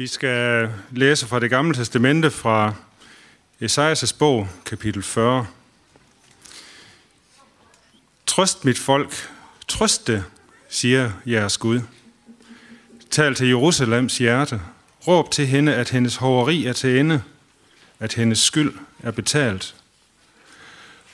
Vi 0.00 0.06
skal 0.06 0.70
læse 0.90 1.26
fra 1.26 1.40
det 1.40 1.50
gamle 1.50 1.74
testamente 1.74 2.30
fra 2.30 2.74
Esajas' 3.62 4.16
bog, 4.18 4.48
kapitel 4.66 5.02
40. 5.02 5.46
Trøst 8.26 8.64
mit 8.64 8.78
folk, 8.78 9.30
trøst 9.68 10.06
det, 10.06 10.24
siger 10.68 11.10
jeres 11.26 11.58
Gud. 11.58 11.80
Tal 13.10 13.34
til 13.34 13.48
Jerusalems 13.48 14.18
hjerte. 14.18 14.60
Råb 15.06 15.30
til 15.30 15.46
hende, 15.46 15.74
at 15.74 15.90
hendes 15.90 16.16
hoveri 16.16 16.66
er 16.66 16.72
til 16.72 16.98
ende, 16.98 17.22
at 17.98 18.14
hendes 18.14 18.38
skyld 18.38 18.72
er 19.02 19.10
betalt. 19.10 19.74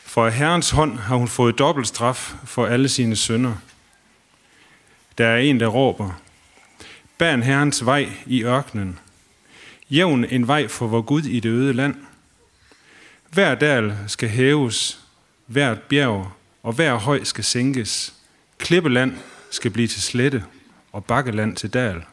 For 0.05 0.27
af 0.27 0.33
Herrens 0.33 0.71
hånd 0.71 0.99
har 0.99 1.17
hun 1.17 1.29
fået 1.29 1.59
dobbelt 1.59 1.89
straf 1.89 2.35
for 2.45 2.67
alle 2.67 2.89
sine 2.89 3.17
sønder. 3.17 3.55
Der 5.19 5.27
er 5.27 5.39
en, 5.39 5.61
der 5.61 5.67
råber, 5.67 6.21
Ban 7.19 7.43
Herrens 7.43 7.85
vej 7.85 8.13
i 8.27 8.43
ørkenen. 8.45 8.99
Jævn 9.91 10.25
en 10.25 10.49
vej 10.49 10.69
for 10.69 10.87
vor 10.87 11.03
Gud 11.03 11.23
i 11.23 11.41
det 11.41 11.49
øde 11.49 11.73
land. 11.73 11.95
Hver 13.31 13.55
dal 13.55 13.97
skal 14.07 14.29
hæves, 14.29 15.01
hvert 15.47 15.83
bjerg 15.83 16.33
og 16.63 16.73
hver 16.73 16.95
høj 16.95 17.25
skal 17.25 17.45
sænkes. 17.45 18.15
Klippeland 18.59 19.17
skal 19.51 19.71
blive 19.71 19.89
til 19.89 20.03
slette, 20.03 20.45
og 20.93 21.05
bakkeland 21.05 21.57
til 21.57 21.71
dal. 21.71 22.05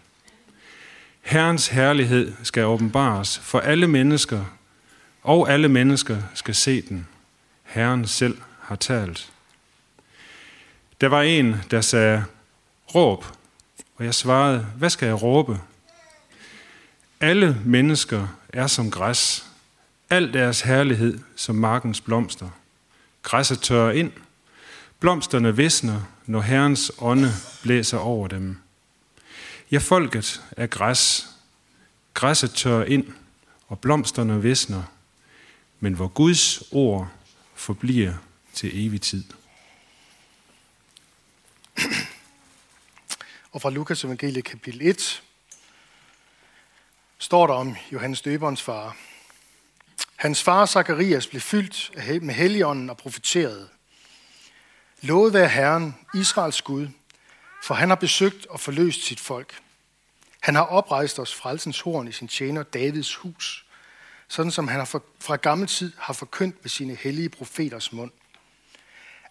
Herrens 1.21 1.67
herlighed 1.67 2.34
skal 2.43 2.65
åbenbares 2.65 3.40
for 3.40 3.59
alle 3.59 3.88
mennesker, 3.88 4.45
og 5.23 5.51
alle 5.51 5.70
mennesker 5.70 6.17
skal 6.34 6.55
se 6.55 6.81
den. 6.81 7.07
Herren 7.63 8.07
selv 8.07 8.38
har 8.59 8.76
talt. 8.76 9.31
Der 11.01 11.07
var 11.07 11.21
en, 11.21 11.55
der 11.71 11.81
sagde, 11.81 12.23
råb, 12.95 13.26
og 13.95 14.05
jeg 14.05 14.13
svarede, 14.13 14.67
hvad 14.77 14.89
skal 14.89 15.05
jeg 15.05 15.21
råbe? 15.21 15.59
Alle 17.20 17.61
mennesker 17.65 18.27
er 18.49 18.67
som 18.67 18.91
græs, 18.91 19.45
al 20.09 20.34
deres 20.34 20.62
herlighed 20.62 21.20
som 21.35 21.55
markens 21.55 22.01
blomster. 22.01 22.49
Græsset 23.23 23.62
tørrer 23.62 23.91
ind, 23.91 24.12
blomsterne 24.99 25.55
visner, 25.55 26.01
når 26.26 26.41
Herrens 26.41 26.91
ånde 26.99 27.31
blæser 27.63 27.98
over 27.98 28.27
dem. 28.27 28.57
Ja, 29.71 29.77
folket 29.77 30.41
er 30.51 30.68
græs. 30.68 31.27
Græsset 32.13 32.51
tørrer 32.53 32.85
ind, 32.85 33.05
og 33.68 33.79
blomsterne 33.79 34.41
visner. 34.41 34.84
Men 35.79 35.93
hvor 35.93 36.07
Guds 36.07 36.63
ord 36.71 37.07
forbliver 37.55 38.13
til 38.53 38.85
evig 38.85 39.01
tid. 39.01 39.23
Og 43.54 43.62
fra 43.62 43.70
Lukas 43.70 44.04
evangeliet 44.04 44.46
kapitel 44.46 44.82
1 44.82 45.23
står 47.18 47.48
der 47.48 47.54
om 47.54 47.76
Johannes 47.91 48.21
døberens 48.21 48.62
far. 48.62 48.98
Hans 50.15 50.43
far 50.43 50.65
Zakarias 50.65 51.27
blev 51.27 51.41
fyldt 51.41 51.91
med 52.21 52.34
helligånden 52.34 52.90
og 52.90 52.98
profeterede. 52.98 53.70
Lovet 55.01 55.34
være 55.34 55.49
Herren, 55.49 55.96
Israels 56.15 56.62
Gud, 56.62 56.87
for 57.63 57.74
han 57.74 57.90
har 57.90 57.96
besøgt 57.96 58.46
og 58.46 58.59
forløst 58.59 59.05
sit 59.05 59.20
folk. 59.20 59.62
Han 60.40 60.55
har 60.55 60.63
oprejst 60.63 61.20
os 61.20 61.35
frelsens 61.35 61.81
horn 61.81 62.07
i 62.07 62.12
sin 62.12 62.27
tjener 62.27 62.63
Davids 62.63 63.15
hus, 63.15 63.65
sådan 64.28 64.51
som 64.51 64.68
han 64.68 64.79
har 64.79 65.01
fra 65.19 65.35
gammel 65.35 65.68
tid 65.68 65.91
har 65.97 66.13
forkyndt 66.13 66.56
ved 66.62 66.69
sine 66.69 66.96
hellige 66.96 67.29
profeters 67.29 67.91
mund. 67.91 68.12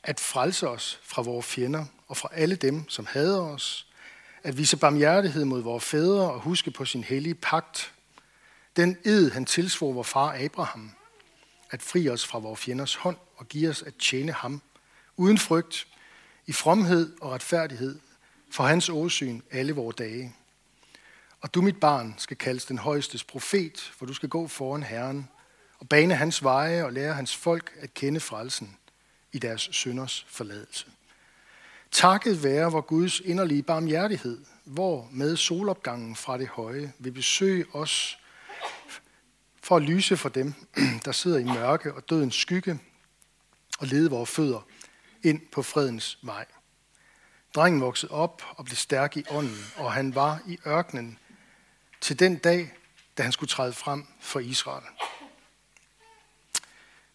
At 0.04 0.20
frelse 0.20 0.68
os 0.68 1.00
fra 1.02 1.22
vores 1.22 1.46
fjender 1.46 1.86
og 2.08 2.16
fra 2.16 2.28
alle 2.32 2.56
dem, 2.56 2.88
som 2.88 3.06
hader 3.06 3.40
os, 3.40 3.86
at 4.44 4.58
vise 4.58 4.76
barmhjertighed 4.76 5.44
mod 5.44 5.62
vores 5.62 5.84
fædre 5.84 6.32
og 6.32 6.40
huske 6.40 6.70
på 6.70 6.84
sin 6.84 7.04
hellige 7.04 7.34
pagt. 7.34 7.92
Den 8.76 8.98
ed, 9.04 9.30
han 9.30 9.44
tilsvor 9.44 9.92
vor 9.92 10.02
far 10.02 10.36
Abraham, 10.44 10.90
at 11.70 11.82
fri 11.82 12.08
os 12.08 12.26
fra 12.26 12.38
vores 12.38 12.60
fjenders 12.60 12.94
hånd 12.94 13.16
og 13.36 13.48
give 13.48 13.70
os 13.70 13.82
at 13.82 13.94
tjene 13.94 14.32
ham, 14.32 14.62
uden 15.16 15.38
frygt, 15.38 15.86
i 16.46 16.52
fromhed 16.52 17.16
og 17.20 17.30
retfærdighed, 17.30 17.98
for 18.50 18.64
hans 18.64 18.88
åsyn 18.88 19.40
alle 19.50 19.72
vores 19.72 19.96
dage. 19.96 20.34
Og 21.40 21.54
du, 21.54 21.62
mit 21.62 21.80
barn, 21.80 22.14
skal 22.18 22.36
kaldes 22.36 22.64
den 22.64 22.78
højestes 22.78 23.24
profet, 23.24 23.80
for 23.80 24.06
du 24.06 24.14
skal 24.14 24.28
gå 24.28 24.46
foran 24.46 24.82
Herren 24.82 25.28
og 25.78 25.88
bane 25.88 26.14
hans 26.14 26.42
veje 26.42 26.84
og 26.84 26.92
lære 26.92 27.14
hans 27.14 27.36
folk 27.36 27.72
at 27.80 27.94
kende 27.94 28.20
frelsen 28.20 28.76
i 29.32 29.38
deres 29.38 29.68
synders 29.72 30.26
forladelse. 30.28 30.86
Takket 31.92 32.42
være 32.42 32.72
vor 32.72 32.80
Guds 32.80 33.20
inderlige 33.20 33.62
barmhjertighed, 33.62 34.44
hvor 34.64 35.08
med 35.10 35.36
solopgangen 35.36 36.16
fra 36.16 36.38
det 36.38 36.48
høje 36.48 36.92
vil 36.98 37.12
besøge 37.12 37.66
os 37.72 38.18
for 39.62 39.76
at 39.76 39.82
lyse 39.82 40.16
for 40.16 40.28
dem, 40.28 40.54
der 41.04 41.12
sidder 41.12 41.38
i 41.38 41.44
mørke 41.44 41.94
og 41.94 42.10
dødens 42.10 42.34
skygge, 42.34 42.80
og 43.78 43.86
lede 43.86 44.10
vores 44.10 44.30
fødder 44.30 44.66
ind 45.22 45.40
på 45.52 45.62
fredens 45.62 46.18
vej. 46.22 46.44
Drengen 47.54 47.80
voksede 47.80 48.12
op 48.12 48.42
og 48.50 48.64
blev 48.64 48.76
stærk 48.76 49.16
i 49.16 49.24
ånden, 49.30 49.64
og 49.76 49.92
han 49.92 50.14
var 50.14 50.40
i 50.46 50.58
ørkenen 50.66 51.18
til 52.00 52.18
den 52.18 52.36
dag, 52.36 52.72
da 53.18 53.22
han 53.22 53.32
skulle 53.32 53.48
træde 53.48 53.72
frem 53.72 54.06
for 54.20 54.40
Israel. 54.40 54.84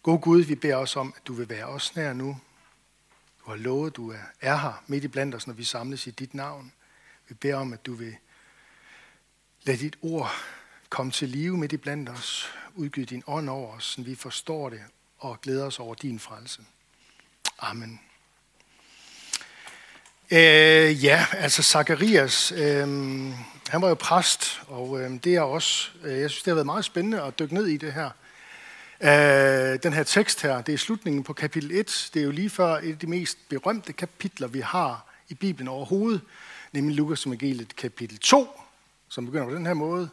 God 0.02 0.20
Gud, 0.20 0.40
vi 0.40 0.54
beder 0.54 0.76
os 0.76 0.96
om, 0.96 1.14
at 1.16 1.26
du 1.26 1.32
vil 1.32 1.48
være 1.48 1.66
os 1.66 1.96
nær 1.96 2.12
nu, 2.12 2.36
hvor 3.48 3.56
lovet, 3.56 3.96
du 3.96 4.14
er 4.40 4.56
her 4.56 4.82
midt 4.86 5.04
i 5.04 5.08
blandt 5.08 5.34
os, 5.34 5.46
når 5.46 5.54
vi 5.54 5.64
samles 5.64 6.06
i 6.06 6.10
dit 6.10 6.34
navn. 6.34 6.72
Vi 7.28 7.34
beder 7.34 7.56
om, 7.56 7.72
at 7.72 7.86
du 7.86 7.94
vil 7.94 8.16
lade 9.62 9.78
dit 9.78 9.96
ord 10.02 10.30
komme 10.88 11.12
til 11.12 11.28
live 11.28 11.56
midt 11.56 11.72
i 11.72 11.76
blandt 11.76 12.08
os. 12.08 12.52
Udgive 12.74 13.06
din 13.06 13.22
ånd 13.26 13.48
over 13.48 13.76
os, 13.76 13.84
så 13.84 14.02
vi 14.02 14.14
forstår 14.14 14.70
det 14.70 14.80
og 15.18 15.40
glæder 15.40 15.64
os 15.64 15.78
over 15.78 15.94
din 15.94 16.18
frelse. 16.18 16.62
Amen. 17.58 18.00
Øh, 20.30 21.04
ja, 21.04 21.26
altså 21.32 21.62
Zacharias, 21.62 22.52
øh, 22.52 22.88
han 23.68 23.82
var 23.82 23.88
jo 23.88 23.94
præst, 23.94 24.62
og 24.66 25.00
øh, 25.00 25.10
det 25.24 25.34
er 25.34 25.40
også, 25.40 25.90
øh, 26.04 26.20
jeg 26.20 26.30
synes, 26.30 26.42
det 26.42 26.50
har 26.50 26.54
været 26.54 26.66
meget 26.66 26.84
spændende 26.84 27.22
at 27.22 27.38
dykke 27.38 27.54
ned 27.54 27.66
i 27.66 27.76
det 27.76 27.92
her. 27.92 28.10
Øh, 29.00 29.78
den 29.82 29.92
her 29.92 30.02
tekst 30.02 30.42
her, 30.42 30.62
det 30.62 30.74
er 30.74 30.78
slutningen 30.78 31.24
på 31.24 31.32
kapitel 31.32 31.70
1. 31.72 32.10
Det 32.14 32.20
er 32.20 32.24
jo 32.24 32.30
lige 32.30 32.50
før 32.50 32.76
et 32.76 32.92
af 32.92 32.98
de 32.98 33.06
mest 33.06 33.38
berømte 33.48 33.92
kapitler, 33.92 34.46
vi 34.48 34.60
har 34.60 35.06
i 35.28 35.34
Bibelen 35.34 35.68
overhovedet, 35.68 36.20
nemlig 36.72 36.96
Lukas 36.96 37.26
evangeliet 37.26 37.76
kapitel 37.76 38.18
2, 38.18 38.60
som 39.08 39.26
begynder 39.26 39.44
på 39.48 39.54
den 39.54 39.66
her 39.66 39.74
måde. 39.74 40.08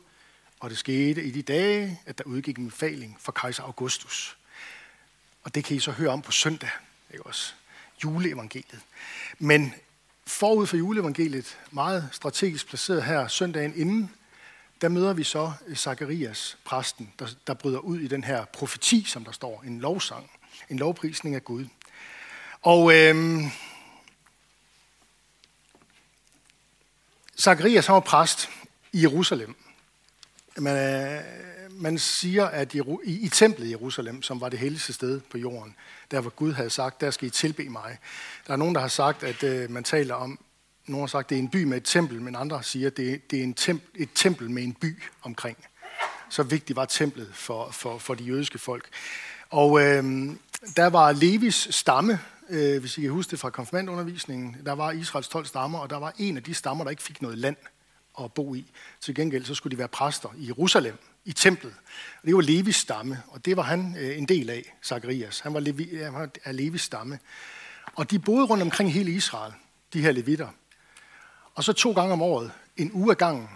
Og 0.60 0.70
det 0.70 0.78
skete 0.78 1.24
i 1.24 1.32
de 1.32 1.42
dage, 1.42 2.00
at 2.06 2.18
der 2.18 2.24
udgik 2.24 2.58
en 2.58 2.70
befaling 2.70 3.18
fra 3.20 3.32
kejser 3.32 3.64
Augustus. 3.64 4.38
Og 5.44 5.56
det 5.56 5.64
kan 5.64 5.78
I 5.78 5.80
så 5.80 5.92
høre 5.92 6.10
om 6.10 6.22
på 6.22 6.32
søndag, 6.32 6.70
ikke 7.12 7.26
også? 7.26 7.54
Juleevangeliet. 8.04 8.82
Men 9.40 9.74
forud 10.28 10.68
for 10.68 10.78
juleevangeliet, 10.78 11.58
meget 11.72 12.10
strategisk 12.12 12.68
placeret 12.68 13.04
her 13.04 13.28
søndagen 13.28 13.74
inden, 13.76 14.12
der 14.82 14.90
møder 14.90 15.14
vi 15.14 15.24
så 15.24 15.52
øh, 15.68 15.76
Zakarias, 15.76 16.58
præsten, 16.66 17.14
der, 17.20 17.28
der 17.48 17.54
bryder 17.54 17.80
ud 17.80 18.00
i 18.00 18.08
den 18.08 18.24
her 18.24 18.46
profeti, 18.46 19.04
som 19.08 19.26
der 19.26 19.32
står, 19.32 19.64
en 19.68 19.80
lovsang, 19.80 20.32
en 20.70 20.80
lovprisning 20.80 21.36
af 21.36 21.44
Gud. 21.44 21.66
Og 22.62 22.96
øh, 22.96 23.44
Zakarias 27.44 27.90
var 27.90 28.00
præst 28.00 28.50
i 28.94 29.02
Jerusalem. 29.02 29.56
Man, 30.58 30.78
øh, 30.78 31.24
man 31.72 32.00
siger, 32.00 32.46
at 32.46 32.74
i, 32.74 32.82
i, 33.04 33.20
i 33.20 33.30
templet 33.30 33.68
i 33.68 33.70
Jerusalem, 33.70 34.22
som 34.22 34.42
var 34.42 34.50
det 34.50 34.60
helligste 34.60 34.94
sted 34.94 35.22
på 35.22 35.38
jorden, 35.38 35.76
der 36.12 36.22
hvor 36.22 36.30
Gud 36.30 36.54
havde 36.54 36.70
sagt, 36.70 37.02
der 37.02 37.12
skal 37.12 37.28
I 37.28 37.32
tilbe 37.32 37.70
mig. 37.70 37.98
Der 38.48 38.54
er 38.54 38.58
nogen, 38.58 38.76
der 38.76 38.82
har 38.82 38.88
sagt, 38.88 39.24
at 39.24 39.44
øh, 39.44 39.72
man 39.72 39.84
taler 39.84 40.16
om 40.16 40.40
nogle 40.88 41.02
har 41.02 41.08
sagt, 41.08 41.26
at 41.26 41.30
det 41.30 41.36
er 41.36 41.40
en 41.40 41.50
by 41.50 41.64
med 41.64 41.78
et 41.78 41.84
tempel, 41.86 42.22
men 42.22 42.36
andre 42.36 42.64
siger, 42.64 42.88
at 42.88 42.98
det, 42.98 43.32
det 43.32 43.40
er 43.40 43.44
en 43.44 43.54
temp, 43.54 43.84
et 43.96 44.10
tempel 44.16 44.50
med 44.50 44.64
en 44.64 44.74
by 44.74 45.04
omkring. 45.22 45.58
Så 46.30 46.44
vigtigt 46.44 46.76
var 46.76 46.86
templet 46.86 47.30
for, 47.34 47.72
for, 47.72 47.98
for 47.98 48.14
de 48.14 48.24
jødiske 48.24 48.60
folk. 48.60 48.90
Og 49.50 49.82
øh, 49.82 50.04
der 50.76 50.88
var 50.88 51.12
Levis 51.12 51.68
stamme, 51.72 52.20
øh, 52.50 52.80
hvis 52.80 52.98
I 52.98 53.02
kan 53.02 53.10
huske 53.10 53.32
det 53.32 53.40
fra 53.40 53.50
konfirmandundervisningen, 53.50 54.58
der 54.66 54.72
var 54.74 54.92
Israels 54.92 55.28
12 55.28 55.46
stammer, 55.46 55.80
og 55.80 55.90
der 55.90 55.98
var 55.98 56.14
en 56.18 56.38
af 56.38 56.44
de 56.44 56.54
stammer, 56.54 56.84
der 56.84 56.92
ikke 56.92 57.04
fik 57.04 57.22
noget 57.22 57.38
land 57.38 57.56
at 58.20 58.34
bo 58.34 58.56
i. 58.56 58.72
Til 59.02 59.16
gengæld 59.16 59.46
så 59.46 59.56
skulle 59.56 59.72
de 59.72 59.78
være 59.78 59.88
præster 59.88 60.30
i 60.38 60.48
Jerusalem, 60.48 60.98
i 61.26 61.34
templet. 61.34 61.74
Og 62.22 62.28
det 62.28 62.36
var 62.36 62.42
Levis 62.42 62.76
stamme, 62.76 63.24
og 63.28 63.46
det 63.46 63.58
var 63.58 63.64
han 63.64 63.96
øh, 64.00 64.18
en 64.18 64.28
del 64.28 64.50
af, 64.50 64.76
Zacharias. 64.84 65.40
Han 65.40 65.54
var, 65.54 65.60
Levi, 65.60 65.98
han 65.98 66.14
var 66.14 66.30
af 66.44 66.56
Levis 66.56 66.82
stamme. 66.82 67.20
Og 67.96 68.12
de 68.12 68.20
boede 68.20 68.46
rundt 68.46 68.64
omkring 68.64 68.94
hele 68.94 69.12
Israel, 69.12 69.54
de 69.94 70.02
her 70.02 70.12
levitter. 70.12 70.48
Og 71.56 71.64
så 71.64 71.74
to 71.74 71.92
gange 71.92 72.14
om 72.14 72.22
året, 72.22 72.52
en 72.78 72.92
uge 72.94 73.12
ad 73.12 73.16
gangen, 73.16 73.50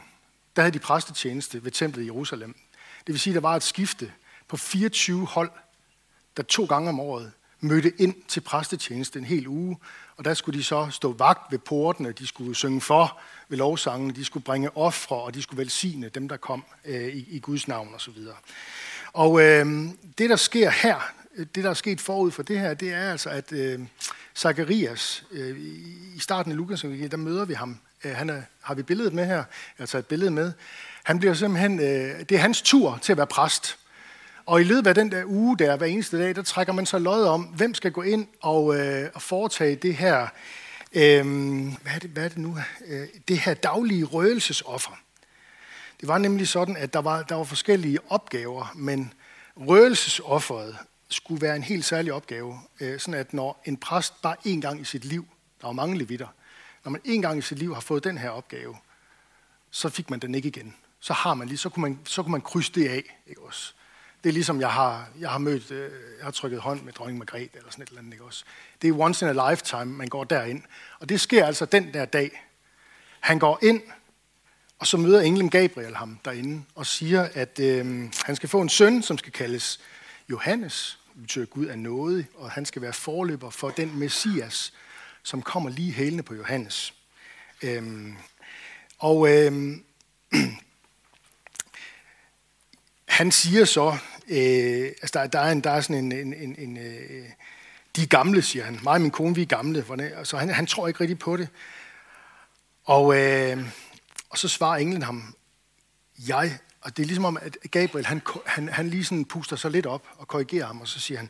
der 0.56 0.62
havde 0.62 0.74
de 0.74 0.80
præstetjeneste 0.80 1.63
ved 1.63 1.72
templet 1.72 2.04
i 2.04 2.06
Jerusalem. 2.06 2.56
Det 3.07 3.13
vil 3.13 3.19
sige, 3.19 3.31
at 3.31 3.36
der 3.36 3.50
var 3.50 3.56
et 3.56 3.63
skifte 3.63 4.12
på 4.48 4.57
24 4.57 5.25
hold, 5.25 5.51
der 6.38 6.44
to 6.44 6.66
gange 6.66 6.90
om 6.90 7.00
året 7.00 7.31
mødte 7.60 7.94
ind 8.01 8.16
til 8.28 8.42
præstetjeneste 8.42 9.19
en 9.19 9.25
hel 9.25 9.48
uge, 9.48 9.78
og 10.18 10.25
der 10.25 10.34
skulle 10.34 10.60
de 10.60 10.63
så 10.63 10.88
stå 10.92 11.13
vagt 11.13 11.51
ved 11.51 11.60
portene, 11.60 12.12
de 12.12 12.28
skulle 12.28 12.56
synge 12.56 12.81
for 12.81 13.19
ved 13.50 13.57
lovsangen, 13.57 14.16
de 14.16 14.25
skulle 14.25 14.44
bringe 14.44 14.78
ofre, 14.78 15.16
og 15.16 15.34
de 15.34 15.42
skulle 15.42 15.57
velsigne 15.57 16.10
dem, 16.10 16.30
der 16.30 16.38
kom 16.38 16.66
øh, 16.86 17.07
i, 17.07 17.25
i 17.30 17.40
Guds 17.40 17.68
navn 17.68 17.96
osv. 17.96 18.18
Og 19.13 19.42
øh, 19.42 19.66
det, 20.18 20.30
der 20.30 20.36
sker 20.36 20.69
her, 20.69 21.13
det, 21.39 21.63
der 21.63 21.69
er 21.69 21.74
sket 21.74 22.01
forud 22.01 22.31
for 22.31 22.44
det 22.44 22.59
her, 22.59 22.74
det 22.74 22.94
er 22.94 23.12
altså, 23.12 23.30
at 23.30 23.51
øh, 23.51 23.80
Zacharias, 24.36 25.24
øh, 25.31 25.59
i 26.15 26.19
starten 26.19 26.51
af 26.51 26.57
Lukas, 26.57 26.81
der 26.81 27.18
møder 27.18 27.45
vi 27.45 27.53
ham. 27.53 27.80
Øh, 28.03 28.15
han 28.15 28.30
er, 28.30 28.41
har 28.62 28.74
vi 28.74 28.83
billedet 28.83 29.13
med 29.13 29.25
her? 29.25 29.44
Altså 29.80 29.97
et 29.97 30.06
billede 30.06 30.31
med. 30.31 30.51
Han 31.03 31.19
bliver 31.19 31.33
simpelthen, 31.33 31.80
øh, 31.80 32.19
det 32.19 32.31
er 32.31 32.38
hans 32.38 32.62
tur 32.62 33.00
til 33.01 33.12
at 33.12 33.18
være 33.18 33.27
præst. 33.27 33.77
Og 34.45 34.62
i 34.62 34.63
løbet 34.63 34.88
af 34.88 34.95
den 34.95 35.12
der 35.12 35.24
uge 35.25 35.57
der, 35.57 35.77
hver 35.77 35.88
eneste 35.88 36.19
dag, 36.19 36.36
der 36.36 36.41
trækker 36.41 36.74
man 36.74 36.86
så 36.86 37.00
lod 37.00 37.25
om, 37.25 37.41
hvem 37.41 37.74
skal 37.74 37.91
gå 37.91 38.01
ind 38.01 38.27
og, 38.41 38.80
øh, 38.80 39.09
og 39.13 39.21
foretage 39.21 39.75
det 39.75 39.95
her, 39.95 40.27
øh, 40.94 41.25
hvad, 41.81 41.94
er 41.95 42.00
det, 42.00 42.09
hvad 42.09 42.25
er 42.25 42.30
det 42.30 42.38
nu, 42.38 42.57
øh, 42.88 43.07
det 43.27 43.39
her 43.39 43.53
daglige 43.53 44.03
røgelsesoffer. 44.03 45.00
Det 46.00 46.07
var 46.07 46.18
nemlig 46.18 46.47
sådan, 46.47 46.77
at 46.77 46.94
der 46.94 47.01
var, 47.01 47.24
der 47.24 47.36
var 47.36 47.44
forskellige 47.44 48.00
opgaver, 48.09 48.71
men 48.75 49.13
røgelsesofferet 49.57 50.77
skulle 51.09 51.41
være 51.41 51.56
en 51.56 51.63
helt 51.63 51.85
særlig 51.85 52.13
opgave. 52.13 52.59
Øh, 52.79 53.00
sådan 53.00 53.19
at 53.19 53.33
når 53.33 53.61
en 53.65 53.77
præst 53.77 54.21
bare 54.21 54.35
en 54.45 54.61
gang 54.61 54.81
i 54.81 54.85
sit 54.85 55.06
liv, 55.06 55.27
der 55.61 55.67
var 55.67 55.73
mange 55.73 55.97
levitter, 55.97 56.27
når 56.83 56.91
man 56.91 57.01
en 57.06 57.21
gang 57.21 57.39
i 57.39 57.41
sit 57.41 57.59
liv 57.59 57.73
har 57.73 57.81
fået 57.81 58.03
den 58.03 58.17
her 58.17 58.29
opgave, 58.29 58.77
så 59.71 59.89
fik 59.89 60.09
man 60.09 60.19
den 60.19 60.35
ikke 60.35 60.47
igen. 60.47 60.75
Så 61.00 61.13
har 61.13 61.33
man 61.33 61.47
lige, 61.47 61.57
så 61.57 61.69
kunne 61.69 61.81
man, 61.81 62.00
så 62.06 62.23
kunne 62.23 62.31
man 62.31 62.41
krydse 62.41 62.71
det 62.71 62.89
af. 62.89 63.21
Ikke 63.27 63.41
også? 63.41 63.73
Det 64.23 64.29
er 64.29 64.33
ligesom, 64.33 64.61
jeg 64.61 64.71
har, 64.71 65.09
jeg 65.19 65.29
har 65.29 65.38
mødt, 65.38 65.71
øh, 65.71 65.91
jeg 66.17 66.25
har 66.25 66.31
trykket 66.31 66.61
hånd 66.61 66.81
med 66.81 66.94
dronning 66.94 67.17
Margrethe 67.17 67.57
eller 67.57 67.71
sådan 67.71 67.83
et 67.83 67.88
eller 67.88 68.00
andet, 68.00 68.13
ikke 68.13 68.25
også? 68.25 68.44
Det 68.81 68.88
er 68.88 69.00
once 69.00 69.25
in 69.25 69.39
a 69.39 69.50
lifetime, 69.50 69.85
man 69.85 70.07
går 70.07 70.23
derind. 70.23 70.63
Og 71.00 71.09
det 71.09 71.21
sker 71.21 71.45
altså 71.45 71.65
den 71.65 71.94
der 71.94 72.05
dag. 72.05 72.45
Han 73.19 73.39
går 73.39 73.59
ind, 73.62 73.81
og 74.79 74.88
så 74.88 74.97
møder 74.97 75.21
englen 75.21 75.50
Gabriel 75.50 75.95
ham 75.95 76.19
derinde 76.25 76.63
og 76.75 76.85
siger, 76.85 77.29
at 77.33 77.59
øh, 77.59 77.85
han 78.25 78.35
skal 78.35 78.50
få 78.50 78.62
en 78.62 78.69
søn, 78.69 79.01
som 79.01 79.17
skal 79.17 79.31
kaldes 79.31 79.79
Johannes, 80.29 80.99
det 81.19 81.24
betyder 81.27 81.45
Gud 81.45 81.68
er 81.68 81.75
nådig, 81.75 82.27
og 82.36 82.51
han 82.51 82.66
skal 82.66 82.81
være 82.81 82.94
forløber 82.94 83.50
for 83.50 83.69
den 83.69 84.00
Messias, 84.00 84.74
som 85.24 85.42
kommer 85.42 85.69
lige 85.69 85.92
hælende 85.92 86.24
på 86.24 86.36
Johannes. 86.36 86.94
Øhm, 87.62 88.16
og 89.00 89.30
øhm, 89.30 89.83
han 93.18 93.31
siger 93.31 93.66
så, 93.66 93.98
øh, 94.27 94.92
altså 95.01 95.10
der, 95.13 95.27
der, 95.27 95.39
er 95.39 95.51
en, 95.51 95.62
der 95.62 95.71
er 95.71 95.81
sådan 95.81 96.12
en, 96.12 96.12
en, 96.12 96.33
en, 96.33 96.56
en 96.57 96.77
øh, 96.77 97.30
de 97.95 98.01
er 98.04 98.07
gamle, 98.07 98.42
siger 98.42 98.65
han. 98.65 98.80
Mig 98.83 98.94
og 98.94 99.01
min 99.01 99.12
kone, 99.12 99.36
vi 99.36 99.42
er 99.42 99.45
gamle. 99.45 99.86
Så 99.88 99.94
altså, 99.94 100.38
han, 100.38 100.50
han 100.50 100.68
tror 100.68 100.88
ikke 100.88 101.00
rigtig 101.00 101.19
på 101.19 101.38
det. 101.38 101.48
Og, 102.83 103.18
øh, 103.18 103.65
og 104.30 104.38
så 104.38 104.48
svarer 104.48 104.77
englen 104.77 105.01
ham, 105.01 105.36
jeg, 106.27 106.60
og 106.81 106.97
det 106.97 107.03
er 107.03 107.07
ligesom 107.07 107.25
om, 107.25 107.37
at 107.41 107.57
Gabriel, 107.71 108.05
han, 108.05 108.21
han, 108.45 108.69
han 108.69 108.89
lige 108.89 109.05
sådan 109.05 109.25
puster 109.25 109.55
sig 109.55 109.71
lidt 109.71 109.85
op 109.85 110.07
og 110.17 110.27
korrigerer 110.27 110.65
ham, 110.65 110.81
og 110.81 110.87
så 110.87 110.99
siger 110.99 111.17
han, 111.17 111.29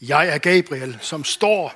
jeg 0.00 0.28
er 0.28 0.38
Gabriel, 0.38 0.98
som 1.00 1.24
står 1.24 1.74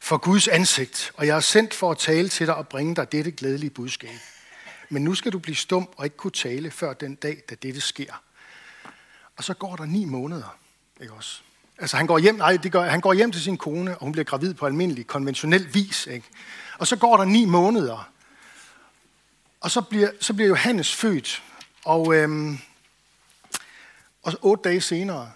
for 0.00 0.16
Guds 0.16 0.48
ansigt, 0.48 1.12
og 1.14 1.26
jeg 1.26 1.36
er 1.36 1.40
sendt 1.40 1.74
for 1.74 1.90
at 1.90 1.98
tale 1.98 2.28
til 2.28 2.46
dig 2.46 2.54
og 2.54 2.68
bringe 2.68 2.96
dig 2.96 3.12
dette 3.12 3.30
glædelige 3.30 3.70
budskab. 3.70 4.10
Men 4.88 5.04
nu 5.04 5.14
skal 5.14 5.32
du 5.32 5.38
blive 5.38 5.56
stum 5.56 5.88
og 5.96 6.04
ikke 6.04 6.16
kunne 6.16 6.30
tale 6.30 6.70
før 6.70 6.92
den 6.92 7.14
dag, 7.14 7.42
da 7.50 7.54
dette 7.54 7.80
sker. 7.80 8.22
Og 9.36 9.44
så 9.44 9.54
går 9.54 9.76
der 9.76 9.84
ni 9.84 10.04
måneder, 10.04 10.56
ikke 11.00 11.12
også? 11.12 11.40
Altså 11.78 11.96
han 11.96 12.06
går 12.06 12.18
hjem, 12.18 12.34
nej, 12.34 12.56
det 12.56 12.72
gør, 12.72 12.82
han 12.82 13.00
går 13.00 13.12
hjem 13.12 13.32
til 13.32 13.42
sin 13.42 13.56
kone, 13.56 13.98
og 13.98 14.04
hun 14.04 14.12
bliver 14.12 14.24
gravid 14.24 14.54
på 14.54 14.66
almindelig, 14.66 15.06
konventionel 15.06 15.74
vis, 15.74 16.06
ikke? 16.06 16.26
Og 16.78 16.86
så 16.86 16.96
går 16.96 17.16
der 17.16 17.24
ni 17.24 17.44
måneder, 17.44 18.10
og 19.60 19.70
så 19.70 19.80
bliver, 19.80 20.10
så 20.20 20.34
bliver 20.34 20.48
Johannes 20.48 20.94
født, 20.94 21.42
og, 21.84 22.14
øhm, 22.14 22.58
og 24.22 24.32
otte 24.42 24.68
dage 24.68 24.80
senere, 24.80 25.32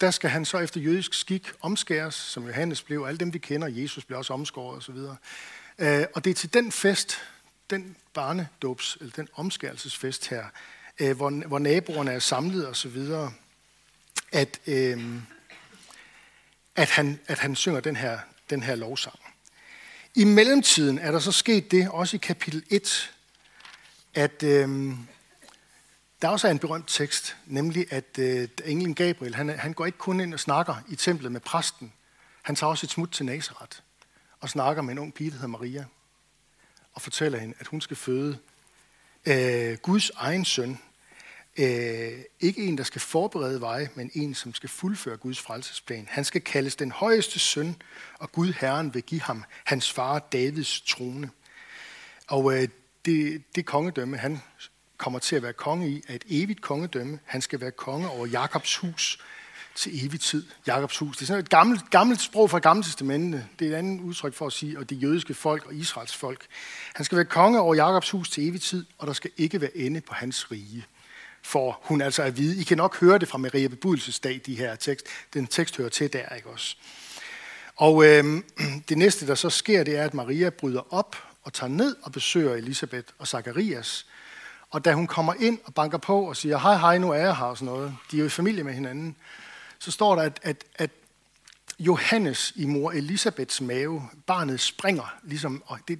der 0.00 0.10
skal 0.10 0.30
han 0.30 0.44
så 0.44 0.58
efter 0.58 0.80
jødisk 0.80 1.14
skik 1.14 1.52
omskæres, 1.60 2.14
som 2.14 2.46
Johannes 2.46 2.82
blev. 2.82 3.02
og 3.02 3.08
Alle 3.08 3.18
dem, 3.18 3.32
vi 3.32 3.38
kender, 3.38 3.68
Jesus 3.68 4.04
blev 4.04 4.18
også 4.18 4.32
omskåret 4.32 4.76
osv. 4.76 4.96
Øh, 5.78 6.06
og 6.14 6.24
det 6.24 6.30
er 6.30 6.34
til 6.34 6.54
den 6.54 6.72
fest, 6.72 7.18
den 7.70 7.96
barnedåbs, 8.14 8.96
eller 9.00 9.12
den 9.12 9.28
omskærelsesfest 9.34 10.28
her, 10.28 10.44
øh, 11.00 11.16
hvor, 11.16 11.46
hvor 11.46 11.58
naboerne 11.58 12.12
er 12.12 12.18
samlet 12.18 12.66
og 12.66 12.76
så 12.76 12.88
videre, 12.88 13.32
at, 14.32 14.60
øh, 14.66 14.98
at, 16.76 16.90
han, 16.90 17.20
at 17.26 17.38
han 17.38 17.56
synger 17.56 17.80
den 17.80 17.96
her, 17.96 18.18
den 18.50 18.62
her 18.62 18.74
lovsang. 18.74 19.18
I 20.14 20.24
mellemtiden 20.24 20.98
er 20.98 21.12
der 21.12 21.18
så 21.18 21.32
sket 21.32 21.70
det, 21.70 21.90
også 21.90 22.16
i 22.16 22.18
kapitel 22.22 22.64
1, 22.70 23.14
at 24.14 24.42
øh, 24.42 24.94
der 26.22 26.28
også 26.28 26.46
er 26.46 26.50
en 26.50 26.58
berømt 26.58 26.88
tekst, 26.88 27.36
nemlig 27.46 27.92
at 27.92 28.18
øh, 28.18 28.48
englen 28.64 28.94
Gabriel, 28.94 29.34
han, 29.34 29.48
han 29.48 29.72
går 29.72 29.86
ikke 29.86 29.98
kun 29.98 30.20
ind 30.20 30.34
og 30.34 30.40
snakker 30.40 30.74
i 30.88 30.96
templet 30.96 31.32
med 31.32 31.40
præsten. 31.40 31.92
Han 32.42 32.56
tager 32.56 32.70
også 32.70 32.86
et 32.86 32.90
smut 32.90 33.10
til 33.10 33.26
Nazareth 33.26 33.78
og 34.40 34.48
snakker 34.48 34.82
med 34.82 34.92
en 34.92 34.98
ung 34.98 35.14
pige, 35.14 35.30
der 35.30 35.34
hedder 35.34 35.48
Maria, 35.48 35.84
og 36.92 37.02
fortæller 37.02 37.38
hende, 37.38 37.54
at 37.58 37.66
hun 37.66 37.80
skal 37.80 37.96
føde 37.96 38.38
øh, 39.26 39.78
Guds 39.78 40.10
egen 40.10 40.44
søn. 40.44 40.78
Øh, 41.58 42.18
ikke 42.40 42.62
en, 42.66 42.78
der 42.78 42.84
skal 42.84 43.00
forberede 43.00 43.60
veje, 43.60 43.88
men 43.94 44.10
en, 44.14 44.34
som 44.34 44.54
skal 44.54 44.68
fuldføre 44.68 45.16
Guds 45.16 45.40
frelsesplan. 45.40 46.06
Han 46.10 46.24
skal 46.24 46.40
kaldes 46.40 46.76
den 46.76 46.92
højeste 46.92 47.38
søn, 47.38 47.76
og 48.18 48.32
Gud 48.32 48.52
Herren 48.52 48.94
vil 48.94 49.02
give 49.02 49.20
ham 49.20 49.44
hans 49.64 49.92
far 49.92 50.18
Davids 50.18 50.80
trone. 50.80 51.30
Og 52.28 52.54
øh, 52.54 52.68
det, 53.04 53.42
det 53.54 53.66
kongedømme, 53.66 54.16
han 54.16 54.40
kommer 54.98 55.18
til 55.18 55.36
at 55.36 55.42
være 55.42 55.52
konge 55.52 55.88
i, 55.88 56.02
er 56.08 56.14
et 56.14 56.24
evigt 56.28 56.60
kongedømme. 56.60 57.18
Han 57.24 57.42
skal 57.42 57.60
være 57.60 57.70
konge 57.70 58.08
over 58.08 58.26
Jakobs 58.26 58.76
hus 58.76 59.18
til 59.74 60.06
evig 60.06 60.20
tid. 60.20 60.46
Jakobs 60.66 60.98
hus. 60.98 61.16
Det 61.16 61.22
er 61.22 61.26
sådan 61.26 61.42
et 61.42 61.50
gammelt, 61.50 61.90
gammelt 61.90 62.20
sprog 62.20 62.50
fra 62.50 62.58
Gamle 62.58 62.82
Testamentet. 62.82 63.46
Det 63.58 63.66
er 63.66 63.72
et 63.72 63.74
andet 63.74 64.00
udtryk 64.00 64.34
for 64.34 64.46
at 64.46 64.52
sige, 64.52 64.78
og 64.78 64.90
det 64.90 65.02
jødiske 65.02 65.34
folk 65.34 65.66
og 65.66 65.74
Israels 65.74 66.16
folk. 66.16 66.46
Han 66.94 67.04
skal 67.04 67.16
være 67.16 67.24
konge 67.24 67.60
over 67.60 67.74
Jakobs 67.74 68.10
hus 68.10 68.30
til 68.30 68.48
evig 68.48 68.60
tid, 68.60 68.86
og 68.98 69.06
der 69.06 69.12
skal 69.12 69.30
ikke 69.36 69.60
være 69.60 69.76
ende 69.76 70.00
på 70.00 70.14
hans 70.14 70.50
rige. 70.50 70.86
For 71.42 71.80
hun 71.82 72.00
altså 72.00 72.22
at 72.22 72.36
vide. 72.36 72.60
I 72.60 72.62
kan 72.62 72.76
nok 72.76 73.00
høre 73.00 73.18
det 73.18 73.28
fra 73.28 73.38
Maria 73.38 73.68
Bebudelsesdag, 73.68 74.40
de 74.46 74.54
her 74.54 74.76
tekst. 74.76 75.06
Den 75.34 75.46
tekst 75.46 75.76
hører 75.76 75.88
til 75.88 76.12
der, 76.12 76.34
ikke 76.34 76.48
også? 76.48 76.76
Og 77.76 78.04
øh, 78.06 78.24
det 78.88 78.98
næste, 78.98 79.26
der 79.26 79.34
så 79.34 79.50
sker, 79.50 79.84
det 79.84 79.96
er, 79.96 80.04
at 80.04 80.14
Maria 80.14 80.50
bryder 80.50 80.94
op 80.94 81.16
og 81.42 81.52
tager 81.52 81.70
ned 81.70 81.96
og 82.02 82.12
besøger 82.12 82.54
Elisabeth 82.54 83.08
og 83.18 83.28
Zakarias. 83.28 84.06
Og 84.76 84.84
da 84.84 84.92
hun 84.92 85.06
kommer 85.06 85.34
ind 85.34 85.58
og 85.64 85.74
banker 85.74 85.98
på 85.98 86.28
og 86.28 86.36
siger, 86.36 86.58
hej, 86.58 86.76
hej, 86.76 86.98
nu 86.98 87.10
er 87.10 87.16
jeg 87.16 87.36
her 87.36 87.44
og 87.44 87.58
sådan 87.58 87.74
noget, 87.74 87.96
de 88.10 88.16
er 88.16 88.20
jo 88.20 88.26
i 88.26 88.28
familie 88.28 88.64
med 88.64 88.72
hinanden, 88.72 89.16
så 89.78 89.90
står 89.90 90.14
der, 90.14 90.22
at, 90.22 90.40
at, 90.42 90.64
at 90.74 90.90
Johannes 91.78 92.52
i 92.56 92.66
mor 92.66 92.90
Elisabeths 92.90 93.60
mave, 93.60 94.02
barnet 94.26 94.60
springer, 94.60 95.16
ligesom, 95.22 95.62
og 95.66 95.78
det, 95.88 95.98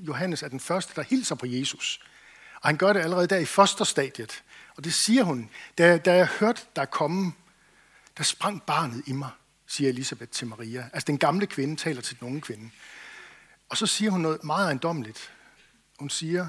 Johannes 0.00 0.42
er 0.42 0.48
den 0.48 0.60
første, 0.60 0.92
der 0.96 1.02
hilser 1.02 1.34
på 1.34 1.46
Jesus. 1.46 2.00
Og 2.60 2.68
han 2.68 2.76
gør 2.76 2.92
det 2.92 3.00
allerede 3.00 3.26
der 3.26 3.36
i 3.36 3.44
fosterstadiet. 3.44 4.42
Og 4.76 4.84
det 4.84 4.94
siger 4.94 5.22
hun, 5.22 5.50
da, 5.78 5.98
da 5.98 6.14
jeg 6.14 6.26
hørte 6.26 6.62
der 6.76 6.84
komme, 6.84 7.32
der 8.16 8.24
sprang 8.24 8.62
barnet 8.62 9.02
i 9.06 9.12
mig, 9.12 9.30
siger 9.66 9.90
Elisabeth 9.90 10.30
til 10.30 10.46
Maria. 10.46 10.90
Altså 10.92 11.06
den 11.06 11.18
gamle 11.18 11.46
kvinde 11.46 11.76
taler 11.76 12.00
til 12.00 12.20
den 12.20 12.26
unge 12.26 12.40
kvinde. 12.40 12.70
Og 13.68 13.76
så 13.76 13.86
siger 13.86 14.10
hun 14.10 14.20
noget 14.20 14.44
meget 14.44 14.64
ejendomligt. 14.64 15.32
Hun 15.98 16.10
siger, 16.10 16.46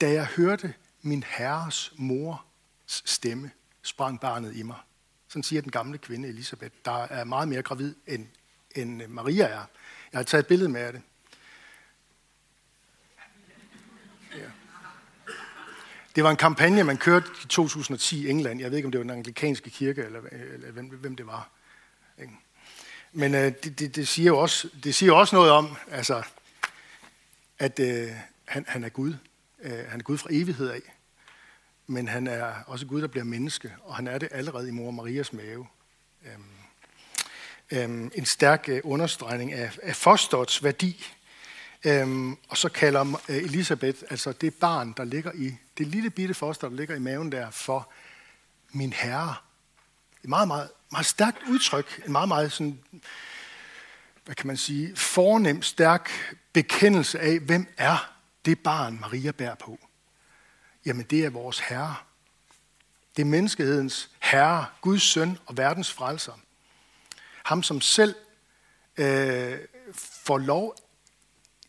da 0.00 0.12
jeg 0.12 0.26
hørte 0.26 0.74
min 1.02 1.24
herres 1.28 1.92
mors 1.96 2.38
stemme, 2.86 3.50
sprang 3.82 4.20
barnet 4.20 4.56
i 4.56 4.62
mig. 4.62 4.76
Sådan 5.28 5.42
siger 5.42 5.62
den 5.62 5.70
gamle 5.70 5.98
kvinde 5.98 6.28
Elisabeth, 6.28 6.74
der 6.84 7.02
er 7.02 7.24
meget 7.24 7.48
mere 7.48 7.62
gravid, 7.62 7.94
end, 8.06 8.26
end 8.74 9.06
Maria 9.06 9.44
er. 9.44 9.64
Jeg 10.12 10.18
har 10.18 10.22
taget 10.22 10.42
et 10.42 10.46
billede 10.46 10.68
med 10.68 10.80
af 10.80 10.92
det. 10.92 11.02
Ja. 14.34 14.50
Det 16.16 16.24
var 16.24 16.30
en 16.30 16.36
kampagne, 16.36 16.84
man 16.84 16.96
kørte 16.96 17.26
i 17.44 17.46
2010 17.46 18.26
i 18.26 18.30
England. 18.30 18.60
Jeg 18.60 18.70
ved 18.70 18.78
ikke, 18.78 18.86
om 18.86 18.92
det 18.92 18.98
var 18.98 19.04
den 19.04 19.10
anglikanske 19.10 19.70
kirke, 19.70 20.02
eller, 20.02 20.20
eller 20.30 20.70
hvem, 20.70 20.86
hvem 20.86 21.16
det 21.16 21.26
var. 21.26 21.50
Men 23.12 23.34
øh, 23.34 23.52
det, 23.64 23.78
det, 23.78 23.96
det, 23.96 24.08
siger 24.08 24.26
jo 24.26 24.38
også, 24.38 24.68
det 24.84 24.94
siger 24.94 25.12
også 25.12 25.36
noget 25.36 25.50
om, 25.50 25.76
altså, 25.90 26.22
at 27.58 27.80
øh, 27.80 28.10
han, 28.44 28.64
han 28.68 28.84
er 28.84 28.88
Gud. 28.88 29.14
Øh, 29.62 29.86
han 29.88 30.00
er 30.00 30.04
Gud 30.04 30.18
fra 30.18 30.28
evighed 30.32 30.68
af. 30.68 30.80
Men 31.86 32.08
han 32.08 32.26
er 32.26 32.54
også 32.66 32.86
Gud, 32.86 33.02
der 33.02 33.08
bliver 33.08 33.24
menneske, 33.24 33.74
og 33.82 33.96
han 33.96 34.06
er 34.06 34.18
det 34.18 34.28
allerede 34.32 34.68
i 34.68 34.70
mor 34.70 34.90
Marias 34.90 35.32
mave. 35.32 35.66
Øhm, 36.26 36.44
øhm, 37.70 38.10
en 38.14 38.26
stærk 38.26 38.68
øh, 38.68 38.80
understregning 38.84 39.52
af, 39.52 39.78
af 39.82 39.96
fosterets 39.96 40.64
værdi. 40.64 41.06
Øhm, 41.84 42.36
og 42.48 42.56
så 42.56 42.68
kalder 42.68 43.20
øh, 43.28 43.36
Elisabeth, 43.36 43.98
altså 44.10 44.32
det 44.32 44.54
barn, 44.54 44.94
der 44.96 45.04
ligger 45.04 45.32
i, 45.34 45.54
det 45.78 45.86
lille 45.86 46.10
bitte 46.10 46.34
foster, 46.34 46.68
der 46.68 46.76
ligger 46.76 46.96
i 46.96 46.98
maven 46.98 47.32
der, 47.32 47.50
for 47.50 47.92
min 48.72 48.92
herre. 48.92 49.34
Et 50.24 50.28
meget, 50.28 50.48
meget, 50.48 50.70
meget 50.92 51.06
stærkt 51.06 51.38
udtryk. 51.48 52.02
En 52.06 52.12
meget, 52.12 52.28
meget 52.28 52.52
sådan, 52.52 52.78
hvad 54.24 54.34
kan 54.34 54.46
man 54.46 54.56
sige, 54.56 54.96
fornem, 54.96 55.62
stærk 55.62 56.10
bekendelse 56.52 57.20
af, 57.20 57.38
hvem 57.38 57.66
er 57.76 58.17
det 58.48 58.58
barn, 58.58 59.00
Maria 59.00 59.32
bærer 59.32 59.54
på. 59.54 59.78
Jamen, 60.86 61.06
det 61.06 61.24
er 61.24 61.30
vores 61.30 61.58
Herre. 61.58 61.96
Det 63.16 63.22
er 63.22 63.26
menneskehedens 63.26 64.10
Herre, 64.18 64.66
Guds 64.80 65.02
søn 65.02 65.38
og 65.46 65.56
verdens 65.56 65.92
frelser. 65.92 66.32
Ham, 67.44 67.62
som 67.62 67.80
selv 67.80 68.14
øh, 68.96 69.58
får 69.94 70.38
lov 70.38 70.76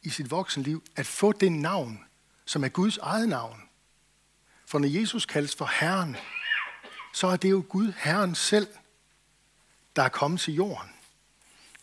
i 0.04 0.10
sit 0.10 0.32
voksenliv 0.32 0.84
at 0.96 1.06
få 1.06 1.32
det 1.32 1.52
navn, 1.52 2.06
som 2.46 2.64
er 2.64 2.70
Guds 2.70 2.98
eget 2.98 3.30
navn. 3.30 3.62
For 4.66 4.80
når 4.80 4.88
Jesus 4.88 5.26
kaldes 5.26 5.56
for 5.56 5.70
Herren, 5.80 6.18
så 7.14 7.28
er 7.28 7.36
det 7.36 7.52
jo 7.52 7.66
Gud, 7.70 7.94
Herren 7.98 8.36
selv, 8.36 8.68
der 9.96 10.04
er 10.04 10.10
kommet 10.10 10.42
til 10.42 10.54
jorden. 10.54 10.90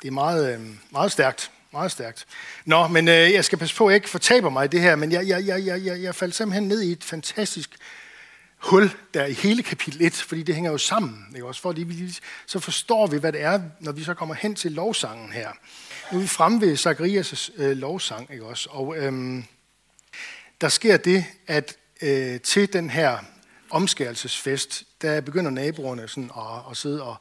Det 0.03 0.09
er 0.09 0.13
meget, 0.13 0.55
øh, 0.55 0.77
meget 0.91 1.13
stærkt. 1.13 1.53
Meget 1.73 1.93
stærkt. 1.93 2.27
Nå, 2.65 2.89
men 2.89 3.09
øh, 3.09 3.33
jeg 3.33 3.45
skal 3.45 3.59
passe 3.59 3.77
på, 3.77 3.87
at 3.87 3.91
jeg 3.91 3.97
ikke 3.97 4.11
fortaber 4.11 4.51
mig 4.51 4.65
i 4.65 4.69
det 4.69 4.81
her, 4.81 4.97
men 4.97 5.13
jeg, 5.13 5.29
jeg, 5.29 5.47
jeg, 5.47 5.67
jeg, 5.67 5.85
jeg, 5.85 6.03
jeg 6.03 6.15
faldt 6.15 6.35
simpelthen 6.35 6.69
ned 6.69 6.83
i 6.83 6.93
et 6.93 7.05
fantastisk 7.05 7.79
hul 8.57 8.91
der 9.15 9.27
i 9.27 9.33
hele 9.33 9.63
kapitel 9.63 10.03
1, 10.03 10.13
fordi 10.15 10.43
det 10.43 10.55
hænger 10.55 10.71
jo 10.71 10.79
sammen. 10.79 11.27
Ikke? 11.35 11.47
Også 11.47 11.61
fordi 11.61 11.83
vi, 11.83 12.19
så 12.47 12.59
forstår 12.59 13.07
vi, 13.07 13.19
hvad 13.19 13.33
det 13.33 13.43
er, 13.43 13.61
når 13.81 13.93
vi 13.93 14.05
så 14.05 14.15
kommer 14.15 14.35
hen 14.35 14.55
til 14.55 14.73
lovsangen 14.73 15.33
her. 15.33 15.51
Nu 16.13 16.19
er 16.19 16.23
vi 16.23 16.29
fremme 16.29 16.61
ved 16.61 16.77
Zacharias' 16.77 17.63
øh, 17.63 17.77
lovsang, 17.77 18.31
ikke 18.33 18.45
også? 18.45 18.69
Og 18.73 18.97
øhm, 18.97 19.45
der 20.61 20.69
sker 20.69 20.97
det, 20.97 21.25
at 21.47 21.77
øh, 22.03 22.41
til 22.41 22.73
den 22.73 22.91
her 22.91 23.19
omskærelsesfest, 23.71 24.85
der 25.03 25.21
begynder 25.21 25.51
naboerne 25.51 26.09
sådan 26.09 26.31
at, 26.37 26.71
at 26.71 26.77
sidde 26.77 27.03
og, 27.03 27.17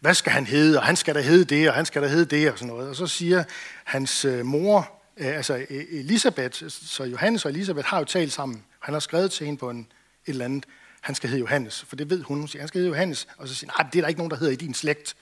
hvad 0.00 0.14
skal 0.14 0.32
han 0.32 0.46
hedde, 0.46 0.78
og 0.78 0.84
han 0.84 0.96
skal 0.96 1.14
da 1.14 1.20
hedde 1.20 1.44
det, 1.44 1.68
og 1.68 1.74
han 1.74 1.86
skal 1.86 2.02
da 2.02 2.08
hedde 2.08 2.36
det, 2.36 2.52
og 2.52 2.58
sådan 2.58 2.74
noget. 2.74 2.88
Og 2.88 2.96
så 2.96 3.06
siger 3.06 3.44
hans 3.84 4.24
øh, 4.24 4.46
mor, 4.46 4.92
øh, 5.16 5.26
altså 5.26 5.66
øh, 5.70 5.84
Elisabeth, 5.90 6.64
så 6.68 7.04
Johannes 7.04 7.44
og 7.44 7.50
Elisabeth 7.50 7.86
har 7.88 7.98
jo 7.98 8.04
talt 8.04 8.32
sammen. 8.32 8.64
Han 8.80 8.94
har 8.94 9.00
skrevet 9.00 9.30
til 9.30 9.46
hende 9.46 9.58
på 9.58 9.70
en, 9.70 9.78
et 9.78 9.86
eller 10.26 10.44
andet, 10.44 10.64
han 11.00 11.14
skal 11.14 11.28
hedde 11.28 11.40
Johannes, 11.40 11.84
for 11.88 11.96
det 11.96 12.10
ved 12.10 12.22
hun. 12.22 12.38
Hun 12.38 12.48
siger, 12.48 12.62
han 12.62 12.68
skal 12.68 12.78
hedde 12.78 12.88
Johannes. 12.88 13.28
Og 13.36 13.48
så 13.48 13.54
siger 13.54 13.72
nej, 13.78 13.90
det 13.90 13.98
er 13.98 14.02
der 14.02 14.08
ikke 14.08 14.18
nogen, 14.18 14.30
der 14.30 14.36
hedder 14.36 14.52
i 14.52 14.56
din 14.56 14.74
slægt. 14.74 15.16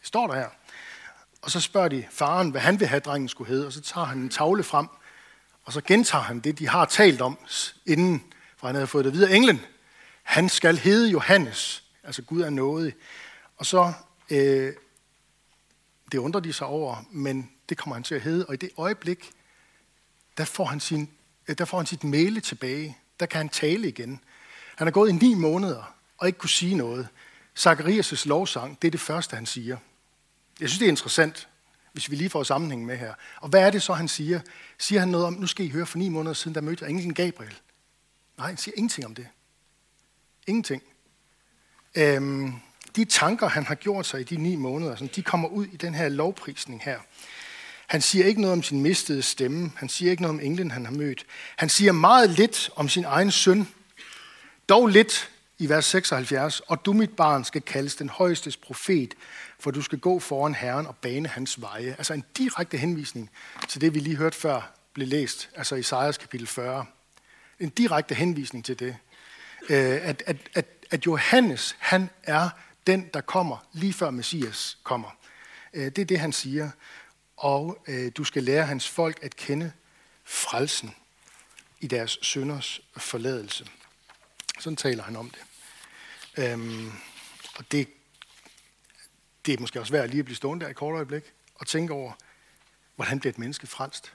Det 0.00 0.06
står 0.08 0.26
der 0.26 0.34
her. 0.34 0.48
Og 1.42 1.50
så 1.50 1.60
spørger 1.60 1.88
de 1.88 2.04
faren, 2.10 2.50
hvad 2.50 2.60
han 2.60 2.80
vil 2.80 2.88
have, 2.88 3.00
drengen 3.00 3.28
skulle 3.28 3.50
hedde, 3.50 3.66
og 3.66 3.72
så 3.72 3.80
tager 3.80 4.04
han 4.04 4.18
en 4.18 4.28
tavle 4.28 4.62
frem, 4.62 4.86
og 5.64 5.72
så 5.72 5.80
gentager 5.80 6.22
han 6.22 6.40
det, 6.40 6.58
de 6.58 6.68
har 6.68 6.84
talt 6.84 7.20
om 7.20 7.38
inden, 7.86 8.22
for 8.56 8.66
han 8.66 8.74
havde 8.74 8.86
fået 8.86 9.04
det 9.04 9.12
videre. 9.12 9.32
Englen, 9.32 9.60
han 10.22 10.48
skal 10.48 10.76
hedde 10.76 11.10
Johannes, 11.10 11.84
altså 12.04 12.22
Gud 12.22 12.40
er 12.40 12.50
nådig. 12.50 12.94
Og 13.56 13.66
så, 13.66 13.92
øh, 14.30 14.72
det 16.12 16.18
undrer 16.18 16.40
de 16.40 16.52
sig 16.52 16.66
over, 16.66 17.04
men 17.10 17.50
det 17.68 17.78
kommer 17.78 17.94
han 17.94 18.02
til 18.02 18.14
at 18.14 18.20
hedde, 18.20 18.46
og 18.46 18.54
i 18.54 18.56
det 18.56 18.70
øjeblik, 18.76 19.30
der 20.36 20.44
får 20.44 20.64
han, 20.64 20.80
sin, 20.80 21.10
øh, 21.48 21.58
der 21.58 21.64
får 21.64 21.76
han 21.76 21.86
sit 21.86 22.04
male 22.04 22.40
tilbage. 22.40 22.98
Der 23.20 23.26
kan 23.26 23.38
han 23.38 23.48
tale 23.48 23.88
igen. 23.88 24.20
Han 24.76 24.86
har 24.86 24.92
gået 24.92 25.08
i 25.08 25.12
ni 25.12 25.34
måneder 25.34 25.94
og 26.18 26.26
ikke 26.26 26.38
kunne 26.38 26.50
sige 26.50 26.74
noget. 26.74 27.08
Zacharias' 27.58 28.28
lovsang, 28.28 28.82
det 28.82 28.88
er 28.88 28.90
det 28.90 29.00
første, 29.00 29.36
han 29.36 29.46
siger. 29.46 29.76
Jeg 30.60 30.68
synes, 30.68 30.78
det 30.78 30.86
er 30.86 30.90
interessant, 30.90 31.48
hvis 31.92 32.10
vi 32.10 32.16
lige 32.16 32.30
får 32.30 32.42
sammenhæng 32.42 32.86
med 32.86 32.96
her. 32.96 33.14
Og 33.40 33.48
hvad 33.48 33.60
er 33.60 33.70
det 33.70 33.82
så, 33.82 33.92
han 33.92 34.08
siger? 34.08 34.40
Siger 34.78 35.00
han 35.00 35.08
noget 35.08 35.26
om, 35.26 35.32
nu 35.32 35.46
skal 35.46 35.66
I 35.66 35.68
høre, 35.68 35.86
for 35.86 35.98
ni 35.98 36.08
måneder 36.08 36.34
siden, 36.34 36.54
der 36.54 36.60
mødte 36.60 36.84
jeg 36.84 36.90
englen 36.90 37.14
Gabriel. 37.14 37.60
Nej, 38.38 38.46
han 38.46 38.56
siger 38.56 38.74
ingenting 38.76 39.06
om 39.06 39.14
det. 39.14 39.28
Ingenting. 40.46 40.82
Øhm, 41.94 42.52
de 42.96 43.04
tanker, 43.04 43.48
han 43.48 43.66
har 43.66 43.74
gjort 43.74 44.06
sig 44.06 44.20
i 44.20 44.24
de 44.24 44.36
ni 44.36 44.56
måneder, 44.56 44.96
de 45.16 45.22
kommer 45.22 45.48
ud 45.48 45.66
i 45.66 45.76
den 45.76 45.94
her 45.94 46.08
lovprisning 46.08 46.82
her. 46.84 46.98
Han 47.86 48.00
siger 48.00 48.26
ikke 48.26 48.40
noget 48.40 48.52
om 48.52 48.62
sin 48.62 48.82
mistede 48.82 49.22
stemme. 49.22 49.72
Han 49.76 49.88
siger 49.88 50.10
ikke 50.10 50.22
noget 50.22 50.38
om 50.38 50.44
englen, 50.44 50.70
han 50.70 50.84
har 50.84 50.92
mødt. 50.92 51.26
Han 51.56 51.68
siger 51.68 51.92
meget 51.92 52.30
lidt 52.30 52.70
om 52.76 52.88
sin 52.88 53.04
egen 53.04 53.30
søn. 53.30 53.68
Dog 54.68 54.86
lidt 54.86 55.30
i 55.58 55.68
vers 55.68 55.84
76. 55.84 56.60
Og 56.60 56.84
du, 56.84 56.92
mit 56.92 57.10
barn, 57.16 57.44
skal 57.44 57.62
kaldes 57.62 57.96
den 57.96 58.08
højestes 58.08 58.56
profet, 58.56 59.14
for 59.60 59.70
du 59.70 59.82
skal 59.82 59.98
gå 59.98 60.18
foran 60.18 60.54
Herren 60.54 60.86
og 60.86 60.96
bane 60.96 61.28
hans 61.28 61.60
veje. 61.60 61.94
Altså 61.98 62.14
en 62.14 62.24
direkte 62.38 62.76
henvisning 62.76 63.30
til 63.68 63.80
det, 63.80 63.94
vi 63.94 63.98
lige 63.98 64.16
hørte 64.16 64.38
før 64.38 64.72
blev 64.92 65.08
læst, 65.08 65.48
altså 65.56 65.74
i 65.74 65.78
Isaias 65.78 66.18
kapitel 66.18 66.46
40. 66.46 66.86
En 67.60 67.68
direkte 67.68 68.14
henvisning 68.14 68.64
til 68.64 68.78
det. 68.78 68.96
Øh, 69.68 69.98
at, 70.02 70.22
at, 70.26 70.36
at, 70.54 70.66
at 70.90 71.06
Johannes, 71.06 71.76
han 71.78 72.10
er 72.22 72.48
den, 72.86 73.10
der 73.14 73.20
kommer 73.20 73.66
lige 73.72 73.92
før 73.92 74.10
Messias 74.10 74.78
kommer. 74.82 75.10
Øh, 75.74 75.84
det 75.84 75.98
er 75.98 76.04
det, 76.04 76.20
han 76.20 76.32
siger. 76.32 76.70
Og 77.36 77.84
øh, 77.88 78.12
du 78.16 78.24
skal 78.24 78.42
lære 78.42 78.66
hans 78.66 78.88
folk 78.88 79.18
at 79.22 79.36
kende 79.36 79.72
frelsen 80.24 80.94
i 81.80 81.86
deres 81.86 82.18
synders 82.22 82.80
forladelse. 82.96 83.66
Sådan 84.58 84.76
taler 84.76 85.02
han 85.02 85.16
om 85.16 85.30
det. 85.30 85.42
Øhm, 86.38 86.92
og 87.58 87.72
det 87.72 87.88
det 89.46 89.54
er 89.54 89.60
måske 89.60 89.80
også 89.80 89.92
værd 89.92 90.08
lige 90.08 90.18
at 90.18 90.24
blive 90.24 90.36
stående 90.36 90.62
der 90.62 90.68
i 90.68 90.70
et 90.70 90.76
kort 90.76 90.94
øjeblik 90.94 91.32
og 91.54 91.66
tænke 91.66 91.92
over, 91.92 92.12
hvordan 92.96 93.20
bliver 93.20 93.32
et 93.32 93.38
menneske 93.38 93.66
frelst? 93.66 94.12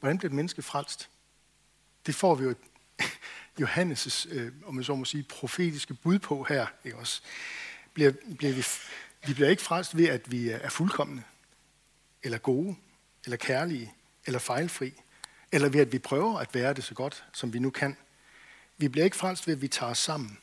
Hvordan 0.00 0.18
bliver 0.18 0.30
et 0.30 0.34
menneske 0.34 0.62
frelst? 0.62 1.10
Det 2.06 2.14
får 2.14 2.34
vi 2.34 2.44
jo 2.44 2.54
Johannes' 3.60 4.34
øh, 4.34 4.52
om 4.66 4.74
man 4.74 4.84
så 4.84 4.94
må 4.94 5.04
sige, 5.04 5.22
profetiske 5.22 5.94
bud 5.94 6.18
på 6.18 6.46
her. 6.48 6.66
Ikke 6.84 6.98
også? 6.98 7.22
Bliver, 7.94 8.12
bliver 8.38 8.52
vi, 8.52 8.64
vi 9.26 9.34
bliver 9.34 9.48
ikke 9.48 9.62
frelst 9.62 9.96
ved, 9.96 10.08
at 10.08 10.30
vi 10.30 10.48
er 10.48 10.68
fuldkommende, 10.68 11.22
eller 12.22 12.38
gode, 12.38 12.76
eller 13.24 13.36
kærlige, 13.36 13.94
eller 14.26 14.38
fejlfri, 14.38 14.92
eller 15.52 15.68
ved, 15.68 15.80
at 15.80 15.92
vi 15.92 15.98
prøver 15.98 16.38
at 16.38 16.54
være 16.54 16.74
det 16.74 16.84
så 16.84 16.94
godt, 16.94 17.24
som 17.32 17.52
vi 17.52 17.58
nu 17.58 17.70
kan. 17.70 17.96
Vi 18.76 18.88
bliver 18.88 19.04
ikke 19.04 19.16
frelst 19.16 19.46
ved, 19.46 19.54
at 19.54 19.62
vi 19.62 19.68
tager 19.68 19.90
os 19.90 19.98
sammen. 19.98 20.38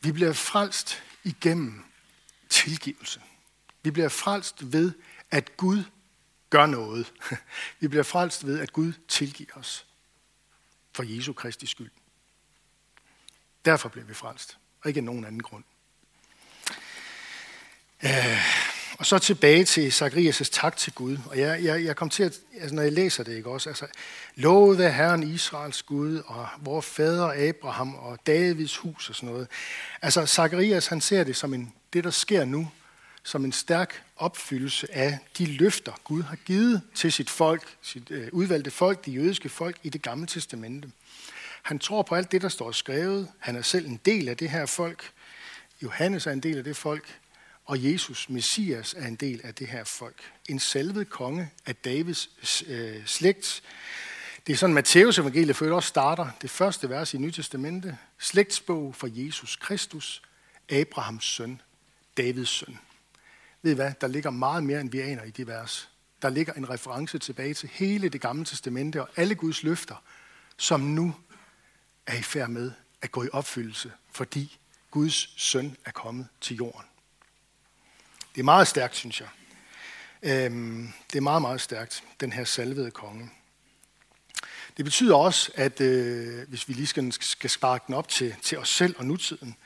Vi 0.00 0.12
bliver 0.12 0.32
frelst 0.32 1.02
igennem 1.24 1.84
tilgivelse. 2.48 3.20
Vi 3.82 3.90
bliver 3.90 4.08
frelst 4.08 4.72
ved, 4.72 4.92
at 5.30 5.56
Gud 5.56 5.84
gør 6.50 6.66
noget. 6.66 7.12
Vi 7.80 7.88
bliver 7.88 8.02
frelst 8.02 8.46
ved, 8.46 8.58
at 8.58 8.72
Gud 8.72 8.92
tilgiver 9.08 9.54
os 9.54 9.86
for 10.92 11.02
Jesu 11.02 11.32
Kristi 11.32 11.66
skyld. 11.66 11.90
Derfor 13.64 13.88
bliver 13.88 14.04
vi 14.04 14.14
frelst, 14.14 14.58
og 14.82 14.88
ikke 14.88 14.98
af 14.98 15.04
nogen 15.04 15.24
anden 15.24 15.42
grund. 15.42 15.64
Øh, 18.04 18.38
og 18.98 19.06
så 19.06 19.18
tilbage 19.18 19.64
til 19.64 19.88
Zacharias' 19.90 20.48
tak 20.52 20.76
til 20.76 20.92
Gud. 20.92 21.18
Og 21.26 21.38
jeg, 21.38 21.64
jeg, 21.64 21.84
jeg 21.84 21.96
kom 21.96 22.10
til 22.10 22.22
at, 22.22 22.40
altså 22.60 22.74
når 22.74 22.82
jeg 22.82 22.92
læser 22.92 23.24
det, 23.24 23.36
ikke 23.36 23.50
også, 23.50 23.68
altså, 23.68 23.86
lovet 24.34 24.80
af 24.80 24.94
Herren 24.94 25.22
Israels 25.22 25.82
Gud, 25.82 26.22
og 26.26 26.48
vores 26.58 26.86
fader 26.86 27.48
Abraham, 27.48 27.94
og 27.94 28.18
Davids 28.26 28.76
hus 28.76 29.08
og 29.08 29.14
sådan 29.14 29.28
noget. 29.28 29.48
Altså, 30.02 30.26
Zacharias, 30.26 30.86
han 30.86 31.00
ser 31.00 31.24
det 31.24 31.36
som 31.36 31.54
en, 31.54 31.74
det, 31.92 32.04
der 32.04 32.10
sker 32.10 32.44
nu, 32.44 32.70
som 33.22 33.44
en 33.44 33.52
stærk 33.52 34.02
opfyldelse 34.16 34.94
af 34.94 35.18
de 35.38 35.46
løfter, 35.46 35.92
Gud 36.04 36.22
har 36.22 36.36
givet 36.36 36.82
til 36.94 37.12
sit 37.12 37.30
folk, 37.30 37.76
sit 37.82 38.10
øh, 38.10 38.28
udvalgte 38.32 38.70
folk, 38.70 39.06
de 39.06 39.10
jødiske 39.10 39.48
folk 39.48 39.76
i 39.82 39.88
det 39.88 40.02
gamle 40.02 40.26
testamente. 40.26 40.90
Han 41.62 41.78
tror 41.78 42.02
på 42.02 42.14
alt 42.14 42.32
det, 42.32 42.42
der 42.42 42.48
står 42.48 42.72
skrevet. 42.72 43.28
Han 43.38 43.56
er 43.56 43.62
selv 43.62 43.86
en 43.86 44.00
del 44.04 44.28
af 44.28 44.36
det 44.36 44.50
her 44.50 44.66
folk. 44.66 45.12
Johannes 45.82 46.26
er 46.26 46.32
en 46.32 46.40
del 46.40 46.58
af 46.58 46.64
det 46.64 46.76
folk. 46.76 47.18
Og 47.64 47.84
Jesus, 47.84 48.28
Messias, 48.28 48.94
er 48.98 49.06
en 49.06 49.14
del 49.14 49.40
af 49.44 49.54
det 49.54 49.66
her 49.66 49.84
folk. 49.84 50.32
En 50.48 50.58
salvet 50.58 51.10
konge 51.10 51.50
af 51.66 51.76
Davids 51.76 52.30
øh, 52.66 53.06
slægt. 53.06 53.62
Det 54.46 54.52
er 54.52 54.56
sådan, 54.56 54.74
Matteus 54.74 55.18
evangeliet 55.18 55.56
for 55.56 55.70
også 55.70 55.88
starter. 55.88 56.30
Det 56.42 56.50
første 56.50 56.90
vers 56.90 57.14
i 57.14 57.18
Nye 57.18 57.32
Testamente. 57.32 57.98
Slægtsbog 58.18 58.94
for 58.94 59.08
Jesus 59.10 59.56
Kristus, 59.56 60.22
Abrahams 60.70 61.24
søn, 61.24 61.60
Davids 62.16 62.48
søn. 62.48 62.78
Ved 63.62 63.72
I 63.72 63.74
hvad? 63.74 63.92
Der 64.00 64.06
ligger 64.06 64.30
meget 64.30 64.64
mere, 64.64 64.80
end 64.80 64.90
vi 64.90 65.00
aner 65.00 65.22
i 65.22 65.30
de 65.30 65.46
vers. 65.46 65.90
Der 66.22 66.28
ligger 66.28 66.52
en 66.52 66.70
reference 66.70 67.18
tilbage 67.18 67.54
til 67.54 67.68
hele 67.72 68.08
det 68.08 68.20
gamle 68.20 68.44
testamente 68.44 69.02
og 69.02 69.08
alle 69.16 69.34
Guds 69.34 69.62
løfter, 69.62 70.02
som 70.56 70.80
nu 70.80 71.14
er 72.06 72.14
i 72.14 72.22
færd 72.22 72.48
med 72.48 72.72
at 73.02 73.12
gå 73.12 73.22
i 73.24 73.28
opfyldelse, 73.32 73.92
fordi 74.12 74.58
Guds 74.90 75.42
søn 75.42 75.76
er 75.84 75.90
kommet 75.90 76.28
til 76.40 76.56
jorden. 76.56 76.86
Det 78.34 78.40
er 78.40 78.44
meget 78.44 78.68
stærkt, 78.68 78.96
synes 78.96 79.20
jeg. 79.20 79.28
Øhm, 80.22 80.92
det 81.12 81.18
er 81.18 81.22
meget, 81.22 81.42
meget 81.42 81.60
stærkt, 81.60 82.04
den 82.20 82.32
her 82.32 82.44
salvede 82.44 82.90
konge. 82.90 83.30
Det 84.76 84.84
betyder 84.84 85.14
også, 85.14 85.52
at 85.54 85.80
øh, 85.80 86.48
hvis 86.48 86.68
vi 86.68 86.72
lige 86.72 86.86
skal, 86.86 87.12
skal 87.12 87.50
sparke 87.50 87.84
den 87.86 87.94
op 87.94 88.08
til, 88.08 88.36
til 88.42 88.58
os 88.58 88.68
selv 88.68 88.94
og 88.98 89.06
nutiden, 89.06 89.56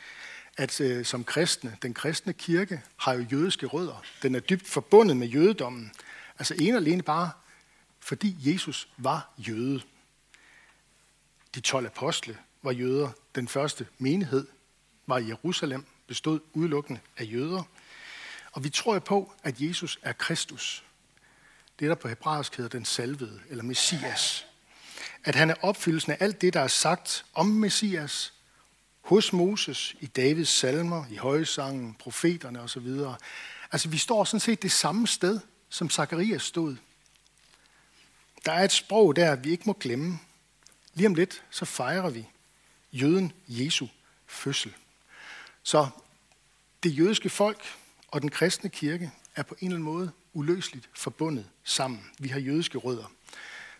at 0.56 0.80
øh, 0.80 1.04
som 1.04 1.24
kristne, 1.24 1.76
den 1.82 1.94
kristne 1.94 2.32
kirke 2.32 2.82
har 2.96 3.12
jo 3.12 3.26
jødiske 3.32 3.66
rødder. 3.66 4.02
Den 4.22 4.34
er 4.34 4.40
dybt 4.40 4.66
forbundet 4.66 5.16
med 5.16 5.26
jødedommen. 5.26 5.92
Altså 6.38 6.54
en 6.58 6.74
og 6.74 6.80
alene 6.80 7.02
bare, 7.02 7.30
fordi 8.00 8.36
Jesus 8.40 8.88
var 8.96 9.32
jøde. 9.38 9.82
De 11.54 11.60
12 11.60 11.86
apostle 11.86 12.38
var 12.62 12.72
jøder. 12.72 13.10
Den 13.34 13.48
første 13.48 13.86
menighed 13.98 14.46
var 15.06 15.18
i 15.18 15.28
Jerusalem, 15.28 15.84
bestod 16.06 16.40
udelukkende 16.52 17.00
af 17.16 17.24
jøder. 17.32 17.62
Og 18.52 18.64
vi 18.64 18.68
tror 18.68 18.98
på, 18.98 19.32
at 19.42 19.60
Jesus 19.60 19.98
er 20.02 20.12
Kristus. 20.12 20.84
Det 21.78 21.88
der 21.88 21.94
på 21.94 22.08
hebraisk 22.08 22.56
hedder 22.56 22.68
den 22.68 22.84
salvede, 22.84 23.40
eller 23.50 23.64
Messias. 23.64 24.46
At 25.24 25.34
han 25.34 25.50
er 25.50 25.54
opfyldelsen 25.62 26.12
af 26.12 26.16
alt 26.20 26.40
det, 26.40 26.54
der 26.54 26.60
er 26.60 26.68
sagt 26.68 27.24
om 27.34 27.46
Messias, 27.46 28.33
hos 29.04 29.32
Moses, 29.32 29.96
i 30.00 30.06
Davids 30.06 30.48
salmer, 30.48 31.04
i 31.10 31.16
højsangen, 31.16 31.94
profeterne 31.94 32.60
osv. 32.60 32.88
Altså, 33.72 33.88
vi 33.88 33.98
står 33.98 34.24
sådan 34.24 34.40
set 34.40 34.62
det 34.62 34.72
samme 34.72 35.06
sted, 35.06 35.40
som 35.68 35.90
Zakarias 35.90 36.42
stod. 36.42 36.76
Der 38.44 38.52
er 38.52 38.64
et 38.64 38.72
sprog 38.72 39.16
der, 39.16 39.36
vi 39.36 39.50
ikke 39.50 39.62
må 39.66 39.72
glemme. 39.72 40.18
Lige 40.94 41.06
om 41.06 41.14
lidt, 41.14 41.42
så 41.50 41.64
fejrer 41.64 42.10
vi 42.10 42.26
jøden 42.92 43.32
Jesu 43.48 43.86
fødsel. 44.26 44.74
Så 45.62 45.88
det 46.82 46.98
jødiske 46.98 47.30
folk 47.30 47.64
og 48.08 48.22
den 48.22 48.30
kristne 48.30 48.70
kirke 48.70 49.12
er 49.36 49.42
på 49.42 49.56
en 49.60 49.66
eller 49.66 49.76
anden 49.76 49.92
måde 49.92 50.10
uløseligt 50.32 50.88
forbundet 50.94 51.46
sammen. 51.64 52.10
Vi 52.18 52.28
har 52.28 52.40
jødiske 52.40 52.78
rødder. 52.78 53.12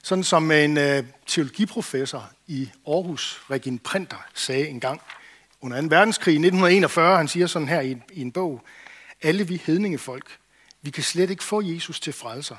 Sådan 0.05 0.25
som 0.25 0.51
en 0.51 0.77
øh, 0.77 1.05
teologiprofessor 1.27 2.31
i 2.47 2.71
Aarhus, 2.87 3.43
Regin 3.51 3.79
Printer, 3.79 4.27
sagde 4.35 4.69
engang 4.69 5.01
under 5.61 5.81
2. 5.81 5.87
verdenskrig 5.91 6.33
i 6.33 6.37
1941, 6.37 7.17
han 7.17 7.29
siger 7.29 7.47
sådan 7.47 7.69
her 7.69 7.81
i, 7.81 7.97
i 8.13 8.21
en 8.21 8.33
bog, 8.33 8.65
alle 9.23 9.49
vi 9.49 9.63
hedningefolk, 9.67 10.39
vi 10.83 10.91
kan 10.91 11.03
slet 11.03 11.31
ikke 11.31 11.45
få 11.45 11.63
Jesus 11.63 12.01
til 12.01 12.13
frelser, 12.13 12.57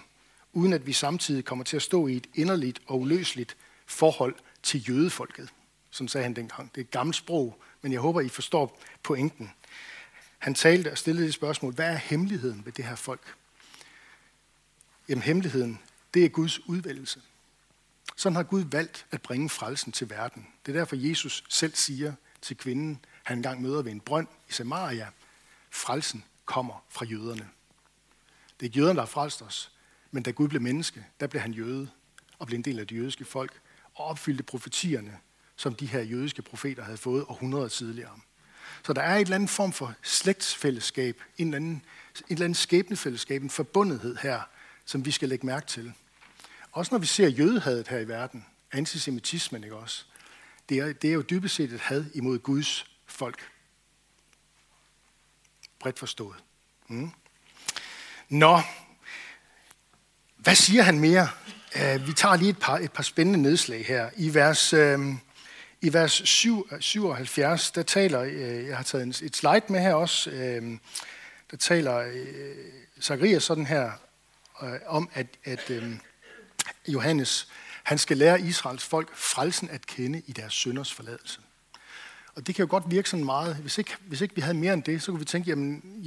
uden 0.53 0.73
at 0.73 0.87
vi 0.87 0.93
samtidig 0.93 1.45
kommer 1.45 1.65
til 1.65 1.75
at 1.75 1.81
stå 1.81 2.07
i 2.07 2.15
et 2.15 2.27
inderligt 2.33 2.79
og 2.87 2.99
uløseligt 2.99 3.57
forhold 3.85 4.35
til 4.63 4.89
jødefolket. 4.89 5.49
Sådan 5.91 6.07
sagde 6.07 6.23
han 6.23 6.35
dengang. 6.35 6.69
Det 6.75 6.81
er 6.81 6.85
et 6.85 6.91
gammelt 6.91 7.15
sprog, 7.15 7.61
men 7.81 7.91
jeg 7.91 8.01
håber, 8.01 8.21
I 8.21 8.29
forstår 8.29 8.81
pointen. 9.03 9.51
Han 10.37 10.55
talte 10.55 10.91
og 10.91 10.97
stillede 10.97 11.27
et 11.27 11.33
spørgsmål, 11.33 11.73
hvad 11.73 11.89
er 11.89 11.97
hemmeligheden 11.97 12.61
ved 12.65 12.71
det 12.71 12.85
her 12.85 12.95
folk? 12.95 13.33
Jamen 15.09 15.21
hemmeligheden, 15.21 15.79
det 16.13 16.25
er 16.25 16.29
Guds 16.29 16.69
udvælgelse. 16.69 17.19
Sådan 18.15 18.35
har 18.35 18.43
Gud 18.43 18.65
valgt 18.71 19.05
at 19.11 19.21
bringe 19.21 19.49
frelsen 19.49 19.91
til 19.91 20.09
verden. 20.09 20.47
Det 20.65 20.75
er 20.75 20.79
derfor, 20.79 20.95
Jesus 20.95 21.43
selv 21.49 21.75
siger 21.75 22.13
til 22.41 22.57
kvinden, 22.57 23.05
han 23.23 23.37
engang 23.37 23.61
møder 23.61 23.81
ved 23.81 23.91
en 23.91 23.99
brønd 23.99 24.27
i 24.49 24.53
Samaria, 24.53 25.07
frelsen 25.71 26.23
kommer 26.45 26.85
fra 26.89 27.05
jøderne. 27.05 27.49
Det 28.59 28.59
er 28.59 28.63
ikke 28.63 28.79
jøderne, 28.79 28.95
der 28.95 29.01
har 29.01 29.07
frelst 29.07 29.41
os, 29.41 29.71
men 30.11 30.23
da 30.23 30.31
Gud 30.31 30.47
blev 30.47 30.61
menneske, 30.61 31.05
der 31.19 31.27
blev 31.27 31.41
han 31.41 31.53
jøde 31.53 31.89
og 32.39 32.47
blev 32.47 32.57
en 32.57 32.65
del 32.65 32.79
af 32.79 32.87
det 32.87 32.95
jødiske 32.95 33.25
folk 33.25 33.61
og 33.95 34.05
opfyldte 34.05 34.43
profetierne, 34.43 35.19
som 35.55 35.75
de 35.75 35.85
her 35.85 36.01
jødiske 36.01 36.41
profeter 36.41 36.83
havde 36.83 36.97
fået 36.97 37.25
århundreder 37.27 37.67
tidligere. 37.67 38.19
Så 38.85 38.93
der 38.93 39.01
er 39.01 39.15
et 39.15 39.21
eller 39.21 39.35
andet 39.35 39.49
form 39.49 39.73
for 39.73 39.93
slægtsfællesskab, 40.01 41.21
en 41.37 41.47
eller 41.47 41.55
anden, 41.55 41.85
et 42.15 42.23
eller 42.29 42.45
andet 42.45 42.57
skæbnefællesskab, 42.57 43.43
en 43.43 43.49
forbundethed 43.49 44.15
her, 44.15 44.41
som 44.85 45.05
vi 45.05 45.11
skal 45.11 45.29
lægge 45.29 45.45
mærke 45.45 45.67
til. 45.67 45.93
Også 46.75 46.93
når 46.93 46.99
vi 46.99 47.05
ser 47.05 47.27
jødehadet 47.27 47.87
her 47.87 47.99
i 47.99 48.07
verden, 48.07 48.45
antisemitismen, 48.71 49.63
ikke 49.63 49.75
også? 49.75 50.05
Det 50.69 50.77
er, 50.77 50.93
det 50.93 51.09
er 51.09 51.13
jo 51.13 51.21
dybest 51.21 51.55
set 51.55 51.73
et 51.73 51.79
had 51.79 52.05
imod 52.13 52.39
Guds 52.39 52.85
folk. 53.05 53.49
Bredt 55.79 55.99
forstået. 55.99 56.35
Mm. 56.87 57.11
Nå, 58.29 58.59
hvad 60.37 60.55
siger 60.55 60.83
han 60.83 60.99
mere? 60.99 61.29
Uh, 61.75 62.07
vi 62.07 62.13
tager 62.13 62.35
lige 62.35 62.49
et 62.49 62.59
par, 62.59 62.77
et 62.77 62.91
par 62.91 63.03
spændende 63.03 63.41
nedslag 63.41 63.85
her. 63.85 64.09
I 64.17 64.33
vers, 64.33 64.73
uh, 64.73 65.15
i 65.81 65.93
vers 65.93 66.21
7, 66.25 66.69
77, 66.79 67.71
der 67.71 67.83
taler, 67.83 68.21
uh, 68.21 68.67
jeg 68.67 68.77
har 68.77 68.83
taget 68.83 69.03
en, 69.03 69.09
et 69.09 69.35
slide 69.35 69.63
med 69.69 69.81
her 69.81 69.93
også, 69.93 70.29
uh, 70.29 70.77
der 71.51 71.57
taler 71.59 72.07
uh, 72.07 73.01
Zacharias 73.01 73.43
sådan 73.43 73.65
her 73.65 73.91
uh, 74.61 74.69
om, 74.85 75.09
at, 75.13 75.27
at 75.43 75.69
uh, 75.69 75.83
Johannes, 76.87 77.47
han 77.83 77.97
skal 77.97 78.17
lære 78.17 78.41
Israels 78.41 78.83
folk 78.83 79.17
frelsen 79.17 79.69
at 79.69 79.85
kende 79.85 80.21
i 80.27 80.31
deres 80.31 80.53
sønders 80.53 80.93
forladelse. 80.93 81.39
Og 82.35 82.47
det 82.47 82.55
kan 82.55 82.65
jo 82.65 82.69
godt 82.69 82.83
virke 82.87 83.09
sådan 83.09 83.25
meget. 83.25 83.55
Hvis 83.55 83.77
ikke, 83.77 83.95
hvis 83.99 84.21
ikke 84.21 84.35
vi 84.35 84.41
havde 84.41 84.57
mere 84.57 84.73
end 84.73 84.83
det, 84.83 85.01
så 85.01 85.11
kunne 85.11 85.19
vi 85.19 85.25
tænke, 85.25 85.51
at 85.51 85.57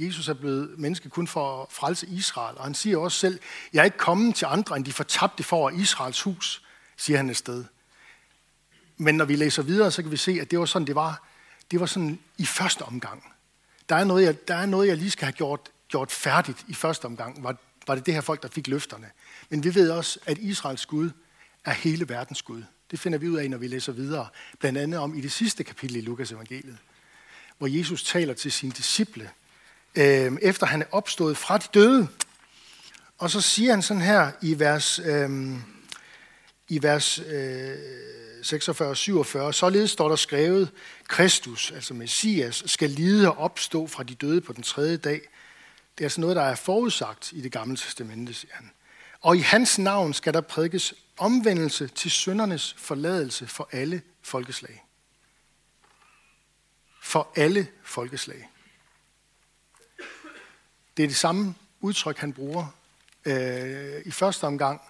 Jesus 0.05 0.27
er 0.27 0.33
blevet 0.33 0.79
menneske 0.79 1.09
kun 1.09 1.27
for 1.27 1.63
at 1.63 1.71
frelse 1.71 2.07
Israel. 2.07 2.57
Og 2.57 2.63
han 2.63 2.73
siger 2.73 2.97
også 2.97 3.17
selv, 3.17 3.39
jeg 3.73 3.79
er 3.79 3.83
ikke 3.83 3.97
kommet 3.97 4.35
til 4.35 4.45
andre, 4.45 4.77
end 4.77 4.85
de 4.85 4.93
fortabte 4.93 5.43
for 5.43 5.69
Israels 5.69 6.21
hus, 6.21 6.63
siger 6.97 7.17
han 7.17 7.29
et 7.29 7.37
sted. 7.37 7.65
Men 8.97 9.15
når 9.15 9.25
vi 9.25 9.35
læser 9.35 9.63
videre, 9.63 9.91
så 9.91 10.01
kan 10.01 10.11
vi 10.11 10.17
se, 10.17 10.37
at 10.41 10.51
det 10.51 10.59
var 10.59 10.65
sådan, 10.65 10.87
det 10.87 10.95
var. 10.95 11.27
Det 11.71 11.79
var 11.79 11.85
sådan 11.85 12.19
i 12.37 12.45
første 12.45 12.81
omgang. 12.81 13.33
Der 13.89 13.95
er 13.95 14.03
noget, 14.03 14.25
jeg, 14.25 14.47
der 14.47 14.55
er 14.55 14.65
noget, 14.65 14.87
jeg 14.87 14.97
lige 14.97 15.11
skal 15.11 15.25
have 15.25 15.33
gjort, 15.33 15.71
gjort 15.87 16.11
færdigt 16.11 16.65
i 16.67 16.73
første 16.73 17.05
omgang. 17.05 17.43
Var, 17.43 17.55
var 17.87 17.95
det 17.95 18.05
det 18.05 18.13
her 18.13 18.21
folk, 18.21 18.43
der 18.43 18.49
fik 18.49 18.67
løfterne. 18.67 19.09
Men 19.49 19.63
vi 19.63 19.75
ved 19.75 19.91
også, 19.91 20.19
at 20.25 20.37
Israels 20.37 20.85
Gud 20.85 21.09
er 21.65 21.71
hele 21.71 22.09
verdens 22.09 22.41
Gud. 22.41 22.63
Det 22.91 22.99
finder 22.99 23.17
vi 23.17 23.29
ud 23.29 23.37
af, 23.37 23.49
når 23.49 23.57
vi 23.57 23.67
læser 23.67 23.91
videre. 23.91 24.27
Blandt 24.59 24.79
andet 24.79 24.99
om 24.99 25.17
i 25.17 25.21
det 25.21 25.31
sidste 25.31 25.63
kapitel 25.63 25.95
i 25.95 26.01
Lukas 26.01 26.31
evangeliet, 26.31 26.77
hvor 27.57 27.67
Jesus 27.67 28.03
taler 28.03 28.33
til 28.33 28.51
sine 28.51 28.71
disciple, 28.71 29.29
øh, 29.95 30.37
efter 30.41 30.65
han 30.65 30.81
er 30.81 30.85
opstået 30.91 31.37
fra 31.37 31.57
de 31.57 31.67
døde. 31.73 32.07
Og 33.17 33.29
så 33.29 33.41
siger 33.41 33.71
han 33.71 33.81
sådan 33.81 34.03
her 34.03 34.31
i 34.41 34.59
vers, 34.59 34.99
øh, 34.99 35.55
i 36.67 36.83
vers 36.83 37.19
øh, 37.19 37.75
46 38.43 38.95
47, 38.95 39.53
således 39.53 39.91
står 39.91 40.09
der 40.09 40.15
skrevet, 40.15 40.71
Kristus, 41.07 41.71
altså 41.71 41.93
Messias, 41.93 42.63
skal 42.65 42.89
lide 42.89 43.31
og 43.31 43.37
opstå 43.37 43.87
fra 43.87 44.03
de 44.03 44.15
døde 44.15 44.41
på 44.41 44.53
den 44.53 44.63
tredje 44.63 44.97
dag. 44.97 45.21
Det 45.97 46.03
er 46.03 46.05
altså 46.05 46.21
noget, 46.21 46.35
der 46.35 46.41
er 46.41 46.55
forudsagt 46.55 47.31
i 47.31 47.41
det 47.41 47.51
gamle 47.51 47.77
testamente, 47.77 48.33
siger 48.33 48.53
han. 48.53 48.71
Og 49.21 49.37
i 49.37 49.39
hans 49.39 49.79
navn 49.79 50.13
skal 50.13 50.33
der 50.33 50.41
prædikes 50.41 50.93
omvendelse 51.17 51.87
til 51.87 52.11
syndernes 52.11 52.73
forladelse 52.77 53.47
for 53.47 53.69
alle 53.71 54.01
folkeslag. 54.21 54.85
For 57.01 57.31
alle 57.35 57.67
folkeslag. 57.83 58.49
Det 60.97 61.03
er 61.03 61.07
det 61.07 61.15
samme 61.15 61.55
udtryk, 61.81 62.17
han 62.17 62.33
bruger 62.33 62.65
øh, 63.25 64.01
i 64.05 64.11
første 64.11 64.43
omgang. 64.43 64.81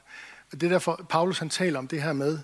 Det 0.52 0.64
er 0.64 0.70
derfor, 0.70 1.06
Paulus 1.10 1.40
han 1.40 1.50
taler 1.50 1.80
om 1.80 1.88
det 1.88 2.04
her 2.04 2.14
med, 2.14 2.40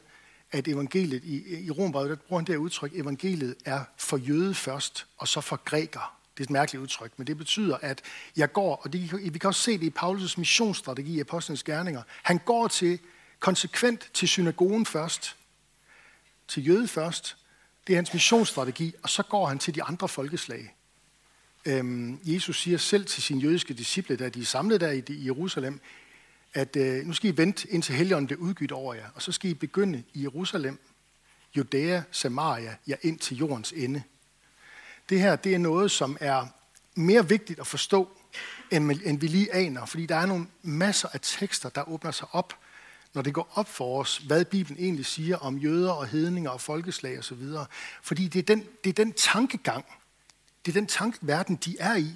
at 0.52 0.68
evangeliet 0.68 1.24
i, 1.24 1.66
i 1.66 1.72
Rombrevet, 1.72 2.10
der 2.10 2.16
bruger 2.16 2.40
han 2.40 2.46
det 2.48 2.54
her 2.54 2.60
udtryk, 2.60 2.92
evangeliet 2.94 3.56
er 3.66 3.84
for 3.98 4.18
jøde 4.18 4.56
først, 4.56 5.06
og 5.18 5.28
så 5.28 5.42
for 5.42 5.56
græker. 5.56 6.18
Det 6.38 6.44
er 6.44 6.46
et 6.46 6.50
mærkeligt 6.50 6.82
udtryk, 6.82 7.12
men 7.18 7.28
det 7.28 7.38
betyder, 7.38 7.78
at 7.82 8.02
jeg 8.38 8.54
går, 8.54 8.76
og 8.76 8.94
det, 8.94 9.34
vi 9.34 9.40
kan 9.40 9.48
også 9.48 9.62
se 9.62 9.78
det 9.78 9.84
i 9.84 9.94
Paulus' 10.00 10.34
missionsstrategi 10.38 11.16
i 11.16 11.20
Apostlenes 11.20 11.64
Gerninger, 11.64 12.04
han 12.24 12.38
går 12.38 12.68
til 12.68 13.00
konsekvent 13.40 14.10
til 14.14 14.28
synagogen 14.28 14.86
først, 14.86 15.36
til 16.48 16.68
jøde 16.68 16.88
først. 16.88 17.38
Det 17.88 17.94
er 17.94 17.98
hans 17.98 18.14
missionsstrategi, 18.14 18.94
og 19.04 19.10
så 19.10 19.24
går 19.24 19.48
han 19.48 19.60
til 19.60 19.76
de 19.76 19.84
andre 19.84 20.08
folkeslag. 20.08 20.76
Øhm, 21.66 22.20
Jesus 22.24 22.62
siger 22.62 22.78
selv 22.78 23.06
til 23.06 23.24
sine 23.24 23.42
jødiske 23.42 23.74
disciple, 23.74 24.16
da 24.16 24.30
de 24.30 24.42
er 24.42 24.46
samlet 24.46 24.82
der 24.82 24.92
i 24.92 25.26
Jerusalem, 25.26 25.80
at 26.54 26.76
øh, 26.76 27.06
nu 27.06 27.14
skal 27.14 27.30
I 27.30 27.38
vente 27.38 27.68
indtil 27.70 27.96
Helligånden 27.96 28.28
bliver 28.28 28.42
udgydt 28.42 28.72
over 28.72 28.94
jer, 28.94 29.10
og 29.16 29.22
så 29.22 29.32
skal 29.32 29.50
I 29.50 29.54
begynde 29.54 30.04
i 30.14 30.24
Jerusalem, 30.24 30.80
Judæa, 31.58 32.02
Samaria, 32.12 32.76
ja 32.88 32.96
ind 33.02 33.20
til 33.20 33.38
jordens 33.38 33.72
ende. 33.72 34.04
Det 35.10 35.20
her, 35.20 35.36
det 35.36 35.54
er 35.54 35.58
noget, 35.60 35.92
som 35.92 36.18
er 36.20 36.46
mere 36.96 37.30
vigtigt 37.30 37.60
at 37.60 37.68
forstå, 37.68 38.10
end, 38.72 38.92
end 39.04 39.20
vi 39.20 39.28
lige 39.28 39.54
aner, 39.54 39.86
fordi 39.86 40.06
der 40.06 40.16
er 40.16 40.26
nogle 40.26 40.48
masser 40.62 41.10
af 41.14 41.20
tekster, 41.22 41.70
der 41.70 41.90
åbner 41.90 42.12
sig 42.12 42.28
op 42.32 42.54
når 43.16 43.22
det 43.22 43.34
går 43.34 43.52
op 43.54 43.70
for 43.70 44.00
os, 44.00 44.18
hvad 44.18 44.46
Bibelen 44.46 44.80
egentlig 44.80 45.06
siger 45.06 45.38
om 45.38 45.58
jøder 45.58 45.92
og 45.92 46.08
hedninger 46.08 46.50
og 46.50 46.62
folkeslag 46.62 47.20
osv. 47.20 47.44
Fordi 48.02 48.28
det 48.28 48.40
er, 48.40 48.56
den, 48.56 48.66
det 48.84 48.90
er 48.90 48.94
den 48.94 49.14
tankegang, 49.14 49.86
det 50.66 50.72
er 50.72 50.74
den 50.74 50.88
tankeverden, 50.88 51.56
de 51.56 51.76
er 51.80 51.96
i. 51.96 52.12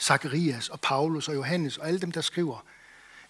Zacharias 0.00 0.68
og 0.68 0.80
Paulus 0.80 1.28
og 1.28 1.34
Johannes 1.34 1.78
og 1.78 1.88
alle 1.88 2.00
dem, 2.00 2.12
der 2.12 2.20
skriver. 2.20 2.64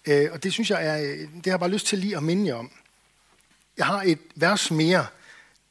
Øh, 0.05 0.29
og 0.31 0.43
det 0.43 0.53
synes 0.53 0.69
jeg 0.69 0.85
er, 0.85 0.97
øh, 1.01 1.19
det 1.19 1.45
har 1.45 1.51
jeg 1.51 1.59
bare 1.59 1.69
lyst 1.69 1.87
til 1.87 1.99
lige 1.99 2.17
at 2.17 2.23
minde 2.23 2.47
jer 2.47 2.55
om. 2.55 2.71
Jeg 3.77 3.85
har 3.85 4.03
et 4.05 4.19
vers 4.35 4.71
mere. 4.71 5.07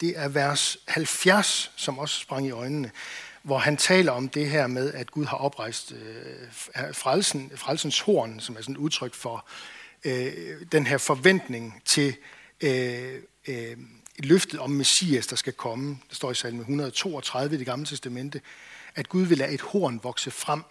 Det 0.00 0.18
er 0.18 0.28
vers 0.28 0.76
70, 0.88 1.72
som 1.76 1.98
også 1.98 2.20
sprang 2.20 2.46
i 2.46 2.50
øjnene, 2.50 2.90
hvor 3.44 3.58
han 3.58 3.76
taler 3.76 4.12
om 4.12 4.28
det 4.28 4.50
her 4.50 4.66
med, 4.66 4.92
at 4.92 5.10
Gud 5.10 5.24
har 5.24 5.36
oprejst 5.36 5.92
øh, 5.92 6.92
frelsen, 6.92 7.52
frelsens 7.56 8.00
horn, 8.00 8.40
som 8.40 8.56
er 8.56 8.60
sådan 8.60 8.74
et 8.74 8.78
udtryk 8.78 9.14
for 9.14 9.46
øh, 10.04 10.32
den 10.72 10.86
her 10.86 10.98
forventning 10.98 11.82
til 11.84 12.16
øh, 12.60 13.14
øh, 13.48 13.76
løftet 14.18 14.60
om 14.60 14.70
Messias, 14.70 15.26
der 15.26 15.36
skal 15.36 15.52
komme. 15.52 15.98
Det 16.08 16.16
står 16.16 16.30
i 16.30 16.34
salme 16.34 16.60
132 16.60 17.54
i 17.54 17.58
det 17.58 17.66
gamle 17.66 17.86
testamente, 17.86 18.40
at 18.94 19.08
Gud 19.08 19.22
vil 19.22 19.38
lade 19.38 19.52
et 19.52 19.60
horn 19.60 20.00
vokse 20.02 20.30
frem 20.30 20.62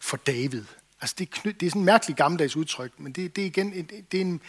for 0.00 0.16
David. 0.16 0.64
Altså 1.00 1.14
det, 1.18 1.28
er 1.28 1.32
knyt, 1.32 1.60
det 1.60 1.66
er 1.66 1.70
sådan 1.70 1.82
et 1.82 1.86
mærkeligt 1.86 2.18
gammeldags 2.18 2.56
udtryk, 2.56 2.92
men 2.98 3.12
det, 3.12 3.36
det, 3.36 3.42
er 3.42 3.46
igen, 3.46 3.72
det, 4.12 4.16
er 4.16 4.20
en, 4.20 4.40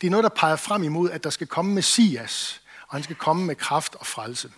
det 0.00 0.06
er 0.06 0.10
noget, 0.10 0.24
der 0.24 0.30
peger 0.30 0.56
frem 0.56 0.82
imod, 0.82 1.10
at 1.10 1.24
der 1.24 1.30
skal 1.30 1.46
komme 1.46 1.74
Messias, 1.74 2.62
og 2.88 2.96
han 2.96 3.02
skal 3.02 3.16
komme 3.16 3.44
med 3.44 3.54
kraft 3.54 3.94
og 3.94 4.06
frelse 4.06 4.50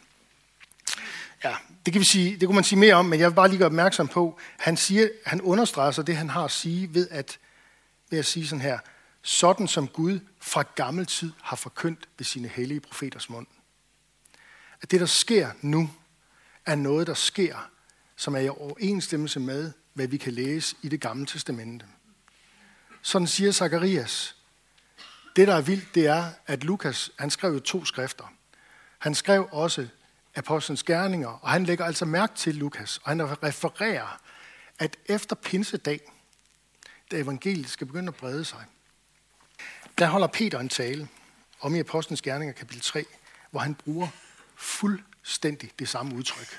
ja, 1.44 1.56
det 1.86 1.92
kan 1.92 2.00
vi 2.00 2.06
sige, 2.06 2.36
det 2.36 2.48
kunne 2.48 2.54
man 2.54 2.64
sige 2.64 2.78
mere 2.78 2.94
om, 2.94 3.06
men 3.06 3.20
jeg 3.20 3.30
vil 3.30 3.34
bare 3.34 3.48
lige 3.48 3.58
gøre 3.58 3.66
opmærksom 3.66 4.08
på, 4.08 4.38
han 4.58 4.76
siger, 4.76 5.08
han 5.26 5.40
understreger 5.40 5.90
sig 5.90 6.06
det, 6.06 6.16
han 6.16 6.30
har 6.30 6.44
at 6.44 6.50
sige 6.50 6.94
ved 6.94 7.08
at, 7.10 7.38
ved 8.10 8.18
at 8.18 8.26
sige 8.26 8.46
sådan 8.46 8.62
her, 8.62 8.78
sådan 9.22 9.68
som 9.68 9.88
Gud 9.88 10.20
fra 10.40 10.64
gammel 10.74 11.06
tid 11.06 11.32
har 11.42 11.56
forkyndt 11.56 12.08
ved 12.18 12.24
sine 12.24 12.48
hellige 12.48 12.80
profeters 12.80 13.30
mund. 13.30 13.46
At 14.82 14.90
det, 14.90 15.00
der 15.00 15.06
sker 15.06 15.50
nu, 15.60 15.90
er 16.66 16.74
noget, 16.74 17.06
der 17.06 17.14
sker, 17.14 17.70
som 18.16 18.34
er 18.34 18.40
i 18.40 18.48
overensstemmelse 18.48 19.40
med, 19.40 19.72
hvad 19.94 20.06
vi 20.06 20.16
kan 20.16 20.32
læse 20.32 20.76
i 20.82 20.88
det 20.88 21.00
gamle 21.00 21.26
testamente. 21.26 21.86
Sådan 23.02 23.26
siger 23.26 23.52
Zakarias. 23.52 24.36
Det, 25.36 25.48
der 25.48 25.54
er 25.54 25.60
vildt, 25.60 25.94
det 25.94 26.06
er, 26.06 26.24
at 26.46 26.64
Lukas, 26.64 27.10
han 27.18 27.30
skrev 27.30 27.52
jo 27.52 27.60
to 27.60 27.84
skrifter. 27.84 28.32
Han 28.98 29.14
skrev 29.14 29.48
også 29.52 29.88
Apostlenes 30.36 30.82
Gerninger, 30.82 31.28
og 31.28 31.50
han 31.50 31.64
lægger 31.64 31.84
altså 31.84 32.04
mærke 32.04 32.34
til 32.36 32.54
Lukas, 32.54 33.00
og 33.02 33.10
han 33.10 33.42
refererer, 33.42 34.20
at 34.78 34.96
efter 35.06 35.36
pinsedag, 35.36 36.00
da 37.10 37.16
evangeliet 37.16 37.70
skal 37.70 37.86
begynde 37.86 38.08
at 38.08 38.14
brede 38.14 38.44
sig, 38.44 38.64
der 39.98 40.06
holder 40.06 40.26
Peter 40.26 40.58
en 40.60 40.68
tale 40.68 41.08
om 41.60 41.74
i 41.74 41.80
Apostlenes 41.80 42.22
Gerninger 42.22 42.54
kapitel 42.54 42.82
3, 42.82 43.04
hvor 43.50 43.60
han 43.60 43.74
bruger 43.74 44.08
fuldstændig 44.56 45.70
det 45.78 45.88
samme 45.88 46.14
udtryk. 46.14 46.58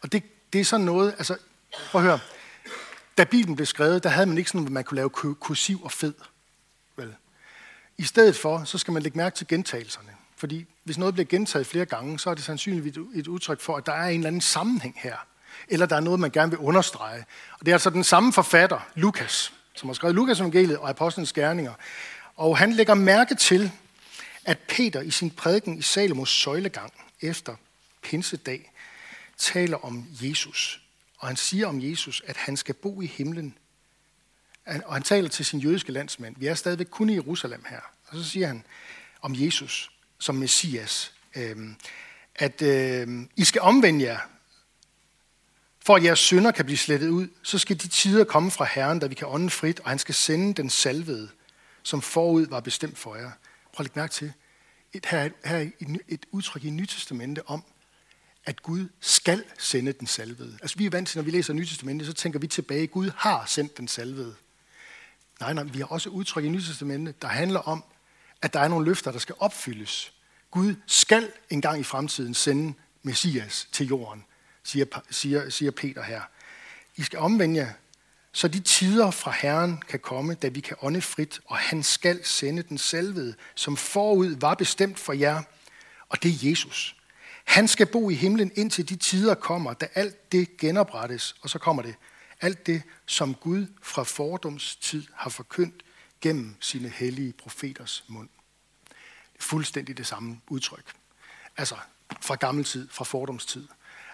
Og 0.00 0.12
det, 0.12 0.22
det 0.52 0.60
er 0.60 0.64
sådan 0.64 0.86
noget, 0.86 1.14
altså 1.18 1.38
prøv 1.90 2.00
at 2.00 2.06
høre, 2.06 2.20
da 3.18 3.24
Bibelen 3.24 3.56
blev 3.56 3.66
skrevet, 3.66 4.02
der 4.02 4.08
havde 4.08 4.26
man 4.26 4.38
ikke 4.38 4.50
sådan, 4.50 4.66
at 4.66 4.72
man 4.72 4.84
kunne 4.84 4.96
lave 4.96 5.10
kursiv 5.10 5.82
og 5.82 5.92
fed. 5.92 6.14
Vel? 6.96 7.16
I 7.98 8.02
stedet 8.02 8.36
for, 8.36 8.64
så 8.64 8.78
skal 8.78 8.92
man 8.92 9.02
lægge 9.02 9.18
mærke 9.18 9.36
til 9.36 9.46
gentagelserne. 9.46 10.16
Fordi 10.44 10.66
hvis 10.82 10.98
noget 10.98 11.14
bliver 11.14 11.26
gentaget 11.26 11.66
flere 11.66 11.84
gange, 11.84 12.18
så 12.18 12.30
er 12.30 12.34
det 12.34 12.44
sandsynligvis 12.44 12.96
et 13.14 13.26
udtryk 13.26 13.60
for, 13.60 13.76
at 13.76 13.86
der 13.86 13.92
er 13.92 14.08
en 14.08 14.14
eller 14.14 14.26
anden 14.26 14.40
sammenhæng 14.40 14.94
her. 14.98 15.16
Eller 15.68 15.86
der 15.86 15.96
er 15.96 16.00
noget, 16.00 16.20
man 16.20 16.30
gerne 16.30 16.50
vil 16.50 16.58
understrege. 16.58 17.24
Og 17.52 17.66
det 17.66 17.68
er 17.68 17.74
altså 17.74 17.90
den 17.90 18.04
samme 18.04 18.32
forfatter, 18.32 18.88
Lukas, 18.94 19.52
som 19.74 19.88
har 19.88 19.94
skrevet 19.94 20.14
Lukas 20.14 20.40
evangeliet 20.40 20.78
og 20.78 20.88
Apostlenes 20.88 21.32
Gerninger. 21.32 21.72
Og 22.36 22.58
han 22.58 22.72
lægger 22.72 22.94
mærke 22.94 23.34
til, 23.34 23.70
at 24.44 24.58
Peter 24.58 25.00
i 25.00 25.10
sin 25.10 25.30
prædiken 25.30 25.78
i 25.78 25.82
Salomos 25.82 26.30
søjlegang 26.30 26.92
efter 27.20 27.56
pinsedag 28.02 28.72
taler 29.38 29.84
om 29.84 30.06
Jesus. 30.20 30.82
Og 31.18 31.26
han 31.26 31.36
siger 31.36 31.66
om 31.66 31.82
Jesus, 31.82 32.22
at 32.26 32.36
han 32.36 32.56
skal 32.56 32.74
bo 32.74 33.00
i 33.00 33.06
himlen. 33.06 33.54
Og 34.66 34.94
han 34.94 35.02
taler 35.02 35.28
til 35.28 35.44
sin 35.44 35.60
jødiske 35.60 35.92
landsmænd. 35.92 36.36
Vi 36.38 36.46
er 36.46 36.54
stadigvæk 36.54 36.86
kun 36.90 37.10
i 37.10 37.14
Jerusalem 37.14 37.64
her. 37.68 37.80
Og 38.08 38.16
så 38.16 38.24
siger 38.24 38.46
han 38.46 38.64
om 39.22 39.34
Jesus 39.36 39.90
som 40.18 40.34
Messias, 40.34 41.12
øhm, 41.36 41.76
at 42.34 42.62
øhm, 42.62 43.30
I 43.36 43.44
skal 43.44 43.60
omvende 43.60 44.04
jer, 44.04 44.18
for 45.86 45.96
at 45.96 46.04
jeres 46.04 46.18
synder 46.18 46.50
kan 46.50 46.64
blive 46.64 46.78
slettet 46.78 47.08
ud, 47.08 47.28
så 47.42 47.58
skal 47.58 47.80
de 47.80 47.88
tider 47.88 48.24
komme 48.24 48.50
fra 48.50 48.64
Herren, 48.74 48.98
da 48.98 49.06
vi 49.06 49.14
kan 49.14 49.28
ånde 49.28 49.50
frit, 49.50 49.80
og 49.80 49.88
han 49.88 49.98
skal 49.98 50.14
sende 50.14 50.54
den 50.54 50.70
salvede, 50.70 51.28
som 51.82 52.02
forud 52.02 52.46
var 52.46 52.60
bestemt 52.60 52.98
for 52.98 53.16
jer. 53.16 53.30
Prøv 53.72 53.84
at 53.84 53.86
lægge 53.86 53.98
mærke 54.00 54.12
til, 54.12 54.32
et, 54.92 55.06
her, 55.06 55.28
her 55.44 55.56
er 55.56 55.66
et 56.08 56.26
udtryk 56.30 56.64
i 56.64 56.70
Nytestamentet 56.70 57.44
om, 57.46 57.64
at 58.46 58.62
Gud 58.62 58.88
skal 59.00 59.44
sende 59.58 59.92
den 59.92 60.06
salvede. 60.06 60.58
Altså 60.62 60.78
vi 60.78 60.86
er 60.86 60.90
vant 60.90 61.08
til, 61.08 61.18
når 61.18 61.22
vi 61.22 61.30
læser 61.30 61.52
Nytestamentet, 61.52 62.06
så 62.06 62.12
tænker 62.12 62.38
vi 62.38 62.46
tilbage, 62.46 62.82
at 62.82 62.90
Gud 62.90 63.10
har 63.16 63.44
sendt 63.46 63.78
den 63.78 63.88
salvede. 63.88 64.34
Nej, 65.40 65.52
nej, 65.52 65.64
vi 65.64 65.78
har 65.78 65.86
også 65.86 66.08
udtryk 66.08 66.44
i 66.44 66.48
Nytestamentet, 66.48 67.22
der 67.22 67.28
handler 67.28 67.60
om, 67.60 67.84
at 68.44 68.52
der 68.52 68.60
er 68.60 68.68
nogle 68.68 68.84
løfter, 68.84 69.12
der 69.12 69.18
skal 69.18 69.34
opfyldes. 69.38 70.12
Gud 70.50 70.74
skal 70.86 71.32
engang 71.50 71.80
i 71.80 71.84
fremtiden 71.84 72.34
sende 72.34 72.74
Messias 73.02 73.68
til 73.72 73.86
jorden, 73.86 74.24
siger, 74.64 74.86
siger, 75.10 75.50
siger 75.50 75.70
Peter 75.70 76.02
her. 76.02 76.22
I 76.96 77.02
skal 77.02 77.18
omvende 77.18 77.60
jer, 77.60 77.72
så 78.32 78.48
de 78.48 78.60
tider 78.60 79.10
fra 79.10 79.30
Herren 79.30 79.82
kan 79.88 80.00
komme, 80.00 80.34
da 80.34 80.48
vi 80.48 80.60
kan 80.60 80.76
ånde 80.82 81.00
frit, 81.00 81.40
og 81.46 81.56
han 81.56 81.82
skal 81.82 82.24
sende 82.24 82.62
den 82.62 82.78
salvede, 82.78 83.34
som 83.54 83.76
forud 83.76 84.36
var 84.40 84.54
bestemt 84.54 84.98
for 84.98 85.12
jer, 85.12 85.42
og 86.08 86.22
det 86.22 86.30
er 86.30 86.50
Jesus. 86.50 86.96
Han 87.44 87.68
skal 87.68 87.86
bo 87.86 88.10
i 88.10 88.14
himlen, 88.14 88.52
indtil 88.54 88.88
de 88.88 88.96
tider 88.96 89.34
kommer, 89.34 89.72
da 89.72 89.86
alt 89.94 90.32
det 90.32 90.56
genoprettes, 90.56 91.34
og 91.40 91.50
så 91.50 91.58
kommer 91.58 91.82
det, 91.82 91.94
alt 92.40 92.66
det, 92.66 92.82
som 93.06 93.34
Gud 93.34 93.66
fra 93.82 94.02
fordums 94.02 94.76
tid 94.76 95.06
har 95.14 95.30
forkyndt 95.30 95.82
gennem 96.20 96.56
sine 96.60 96.88
hellige 96.88 97.32
profeters 97.32 98.04
mund. 98.08 98.28
Fuldstændig 99.40 99.96
det 99.96 100.06
samme 100.06 100.40
udtryk. 100.48 100.84
Altså 101.56 101.76
fra 102.20 102.34
gammel 102.34 102.64
tid, 102.64 102.88
fra 102.90 103.04
fordomstid. 103.04 103.68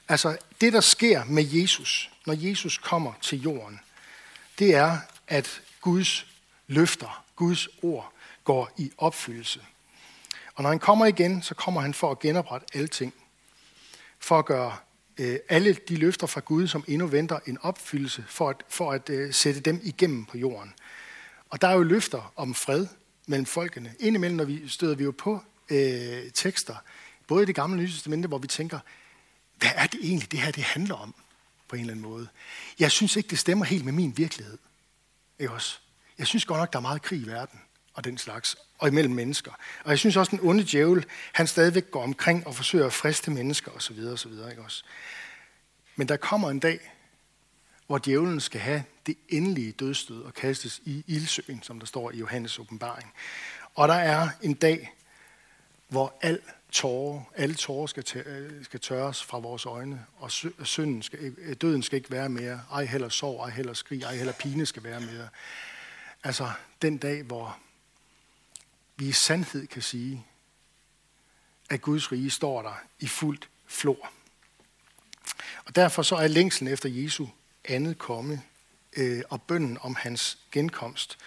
Altså 0.08 0.36
det, 0.60 0.72
der 0.72 0.80
sker 0.80 1.24
med 1.24 1.44
Jesus, 1.44 2.10
når 2.26 2.34
Jesus 2.38 2.78
kommer 2.78 3.12
til 3.22 3.42
jorden, 3.42 3.80
det 4.58 4.74
er, 4.74 4.98
at 5.28 5.62
Guds 5.80 6.26
løfter, 6.66 7.24
Guds 7.36 7.68
ord, 7.82 8.12
går 8.44 8.70
i 8.76 8.92
opfyldelse. 8.98 9.60
Og 10.54 10.62
når 10.62 10.70
han 10.70 10.78
kommer 10.78 11.06
igen, 11.06 11.42
så 11.42 11.54
kommer 11.54 11.80
han 11.80 11.94
for 11.94 12.10
at 12.10 12.18
genoprette 12.18 12.66
alting. 12.74 13.14
For 14.18 14.38
at 14.38 14.44
gøre 14.44 14.76
øh, 15.18 15.38
alle 15.48 15.72
de 15.72 15.96
løfter 15.96 16.26
fra 16.26 16.40
Gud, 16.40 16.68
som 16.68 16.84
endnu 16.88 17.06
venter 17.06 17.38
en 17.46 17.58
opfyldelse, 17.62 18.24
for 18.28 18.50
at, 18.50 18.62
for 18.68 18.92
at 18.92 19.10
øh, 19.10 19.34
sætte 19.34 19.60
dem 19.60 19.80
igennem 19.82 20.24
på 20.24 20.38
jorden. 20.38 20.74
Og 21.50 21.60
der 21.60 21.68
er 21.68 21.72
jo 21.72 21.82
løfter 21.82 22.32
om 22.36 22.54
fred 22.54 22.86
mellem 23.30 23.46
folkene. 23.46 23.94
Indimellem 23.98 24.36
når 24.36 24.44
vi 24.44 24.68
støder 24.68 24.94
vi 24.94 25.04
jo 25.04 25.10
på 25.18 25.42
øh, 25.70 26.30
tekster, 26.34 26.76
både 27.26 27.42
i 27.42 27.46
det 27.46 27.54
gamle 27.54 27.74
og 27.74 27.78
nye 27.78 27.90
testamente, 27.90 28.28
hvor 28.28 28.38
vi 28.38 28.46
tænker, 28.46 28.78
hvad 29.58 29.70
er 29.74 29.86
det 29.86 30.00
egentlig, 30.02 30.32
det 30.32 30.40
her 30.40 30.50
det 30.50 30.62
handler 30.62 30.94
om 30.94 31.14
på 31.68 31.76
en 31.76 31.80
eller 31.80 31.92
anden 31.92 32.10
måde? 32.10 32.28
Jeg 32.78 32.90
synes 32.90 33.16
ikke, 33.16 33.28
det 33.28 33.38
stemmer 33.38 33.64
helt 33.64 33.84
med 33.84 33.92
min 33.92 34.16
virkelighed. 34.16 34.58
Ikke 35.38 35.52
også? 35.52 35.78
Jeg 36.18 36.26
synes 36.26 36.44
godt 36.44 36.58
nok, 36.58 36.72
der 36.72 36.78
er 36.78 36.82
meget 36.82 37.02
krig 37.02 37.20
i 37.20 37.26
verden 37.26 37.60
og 37.94 38.04
den 38.04 38.18
slags, 38.18 38.56
og 38.78 38.88
imellem 38.88 39.14
mennesker. 39.14 39.52
Og 39.84 39.90
jeg 39.90 39.98
synes 39.98 40.16
også, 40.16 40.30
den 40.30 40.40
onde 40.42 40.64
djævel, 40.64 41.06
han 41.32 41.46
stadigvæk 41.46 41.90
går 41.90 42.02
omkring 42.02 42.46
og 42.46 42.54
forsøger 42.54 42.86
at 42.86 42.92
friste 42.92 43.30
mennesker 43.30 43.70
osv. 43.70 43.98
osv. 44.12 44.32
Ikke 44.50 44.62
også? 44.62 44.84
Men 45.96 46.08
der 46.08 46.16
kommer 46.16 46.50
en 46.50 46.60
dag, 46.60 46.92
hvor 47.90 47.98
djævlen 47.98 48.40
skal 48.40 48.60
have 48.60 48.84
det 49.06 49.16
endelige 49.28 49.72
dødstød 49.72 50.22
og 50.22 50.34
kastes 50.34 50.80
i 50.84 51.04
ildsøen, 51.06 51.62
som 51.62 51.78
der 51.78 51.86
står 51.86 52.10
i 52.10 52.16
Johannes 52.16 52.58
åbenbaring. 52.58 53.12
Og 53.74 53.88
der 53.88 53.94
er 53.94 54.28
en 54.42 54.54
dag, 54.54 54.94
hvor 55.88 56.18
al 56.20 56.40
tårer, 56.72 57.22
alle 57.36 57.54
tårer 57.54 57.86
skal, 57.86 58.04
øh, 58.26 58.64
skal 58.64 58.80
tørres 58.80 59.24
fra 59.24 59.38
vores 59.38 59.66
øjne, 59.66 60.06
og 60.16 60.30
synden 60.66 61.02
skal, 61.02 61.34
øh, 61.38 61.56
døden 61.56 61.82
skal 61.82 61.96
ikke 61.96 62.10
være 62.10 62.28
mere. 62.28 62.60
Ej 62.72 62.84
heller 62.84 63.08
sorg, 63.08 63.40
ej 63.40 63.50
heller 63.50 63.74
skrig, 63.74 64.02
ej 64.02 64.16
heller 64.16 64.32
pine 64.32 64.66
skal 64.66 64.84
være 64.84 65.00
mere. 65.00 65.28
Altså 66.24 66.52
den 66.82 66.98
dag, 66.98 67.22
hvor 67.22 67.58
vi 68.96 69.08
i 69.08 69.12
sandhed 69.12 69.66
kan 69.66 69.82
sige, 69.82 70.26
at 71.70 71.80
Guds 71.80 72.12
rige 72.12 72.30
står 72.30 72.62
der 72.62 72.82
i 73.00 73.06
fuldt 73.06 73.48
flor. 73.66 74.10
Og 75.64 75.74
derfor 75.74 76.02
så 76.02 76.16
er 76.16 76.28
længslen 76.28 76.68
efter 76.68 76.88
Jesu 76.88 77.26
andet 77.64 77.98
komme 77.98 78.42
øh, 78.96 79.22
og 79.28 79.42
bønden 79.42 79.78
om 79.80 79.94
hans 79.94 80.38
genkomst 80.52 81.18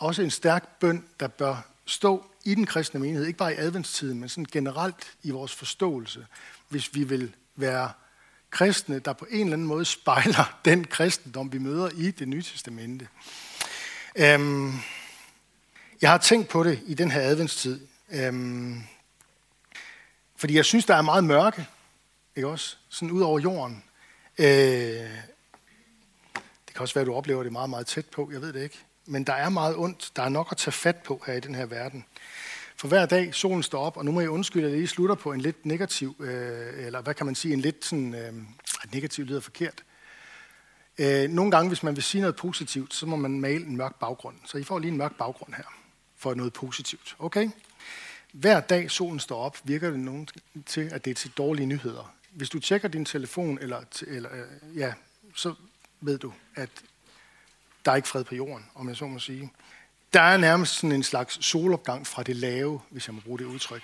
også 0.00 0.22
en 0.22 0.30
stærk 0.30 0.68
bøn, 0.80 1.04
der 1.20 1.28
bør 1.28 1.66
stå 1.86 2.24
i 2.44 2.54
den 2.54 2.66
kristne 2.66 3.00
menighed, 3.00 3.26
ikke 3.26 3.38
bare 3.38 3.54
i 3.54 3.56
adventstiden, 3.56 4.20
men 4.20 4.28
sådan 4.28 4.46
generelt 4.52 5.12
i 5.22 5.30
vores 5.30 5.54
forståelse, 5.54 6.26
hvis 6.68 6.94
vi 6.94 7.04
vil 7.04 7.36
være 7.56 7.92
kristne, 8.50 8.98
der 8.98 9.12
på 9.12 9.26
en 9.30 9.40
eller 9.40 9.52
anden 9.52 9.66
måde 9.66 9.84
spejler 9.84 10.58
den 10.64 10.84
kristendom, 10.84 11.52
vi 11.52 11.58
møder 11.58 11.90
i 11.96 12.10
det 12.10 12.28
nye 12.28 12.42
testamente. 12.42 13.08
Øhm, 14.16 14.72
jeg 16.02 16.10
har 16.10 16.18
tænkt 16.18 16.48
på 16.48 16.64
det 16.64 16.82
i 16.86 16.94
den 16.94 17.10
her 17.10 17.20
adventstid, 17.20 17.80
øhm, 18.10 18.82
fordi 20.36 20.54
jeg 20.54 20.64
synes, 20.64 20.84
der 20.84 20.94
er 20.94 21.02
meget 21.02 21.24
mørke, 21.24 21.66
ikke 22.36 22.48
også? 22.48 22.76
Sådan 22.88 23.10
ud 23.10 23.22
over 23.22 23.40
jorden. 23.40 23.84
Øh, 24.38 25.10
det 26.70 26.74
kan 26.74 26.82
også 26.82 26.94
være, 26.94 27.02
at 27.02 27.06
du 27.06 27.14
oplever 27.14 27.42
det 27.42 27.52
meget, 27.52 27.70
meget 27.70 27.86
tæt 27.86 28.06
på, 28.06 28.30
jeg 28.32 28.40
ved 28.40 28.52
det 28.52 28.62
ikke. 28.62 28.78
Men 29.06 29.24
der 29.24 29.32
er 29.32 29.48
meget 29.48 29.76
ondt, 29.76 30.12
der 30.16 30.22
er 30.22 30.28
nok 30.28 30.48
at 30.50 30.56
tage 30.56 30.72
fat 30.72 30.96
på 30.96 31.22
her 31.26 31.34
i 31.34 31.40
den 31.40 31.54
her 31.54 31.66
verden. 31.66 32.04
For 32.76 32.88
hver 32.88 33.06
dag 33.06 33.34
solen 33.34 33.62
står 33.62 33.80
op, 33.80 33.96
og 33.96 34.04
nu 34.04 34.12
må 34.12 34.20
jeg 34.20 34.30
undskylde, 34.30 34.66
at 34.66 34.70
jeg 34.70 34.78
lige 34.78 34.88
slutter 34.88 35.14
på 35.14 35.32
en 35.32 35.40
lidt 35.40 35.66
negativ, 35.66 36.16
øh, 36.20 36.86
eller 36.86 37.00
hvad 37.00 37.14
kan 37.14 37.26
man 37.26 37.34
sige, 37.34 37.54
en 37.54 37.60
lidt 37.60 37.84
sådan, 37.84 38.14
øh, 38.14 38.32
negativ 38.92 39.24
lyder 39.24 39.40
forkert. 39.40 39.84
Øh, 40.98 41.30
nogle 41.30 41.50
gange, 41.50 41.68
hvis 41.68 41.82
man 41.82 41.96
vil 41.96 42.02
sige 42.02 42.20
noget 42.20 42.36
positivt, 42.36 42.94
så 42.94 43.06
må 43.06 43.16
man 43.16 43.40
male 43.40 43.66
en 43.66 43.76
mørk 43.76 43.94
baggrund. 44.00 44.36
Så 44.44 44.58
I 44.58 44.64
får 44.64 44.78
lige 44.78 44.90
en 44.90 44.96
mørk 44.96 45.18
baggrund 45.18 45.54
her 45.54 45.74
for 46.16 46.34
noget 46.34 46.52
positivt. 46.52 47.16
Okay? 47.18 47.50
Hver 48.32 48.60
dag 48.60 48.90
solen 48.90 49.20
står 49.20 49.42
op, 49.42 49.58
virker 49.64 49.90
det 49.90 50.00
nogen 50.00 50.28
til, 50.66 50.80
at 50.92 51.04
det 51.04 51.10
er 51.10 51.14
til 51.14 51.30
dårlige 51.30 51.66
nyheder. 51.66 52.14
Hvis 52.30 52.50
du 52.50 52.58
tjekker 52.58 52.88
din 52.88 53.04
telefon, 53.04 53.58
eller, 53.60 53.80
eller 54.06 54.30
øh, 54.32 54.76
ja, 54.76 54.92
så 55.34 55.54
ved 56.00 56.18
du, 56.18 56.32
at 56.54 56.70
der 57.84 57.92
er 57.92 57.96
ikke 57.96 58.08
fred 58.08 58.24
på 58.24 58.34
jorden, 58.34 58.66
om 58.74 58.88
jeg 58.88 58.96
så 58.96 59.06
må 59.06 59.18
sige. 59.18 59.52
Der 60.12 60.20
er 60.20 60.36
nærmest 60.36 60.74
sådan 60.74 60.92
en 60.92 61.02
slags 61.02 61.44
solopgang 61.46 62.06
fra 62.06 62.22
det 62.22 62.36
lave, 62.36 62.80
hvis 62.90 63.06
jeg 63.06 63.14
må 63.14 63.20
bruge 63.20 63.38
det 63.38 63.44
udtryk. 63.44 63.82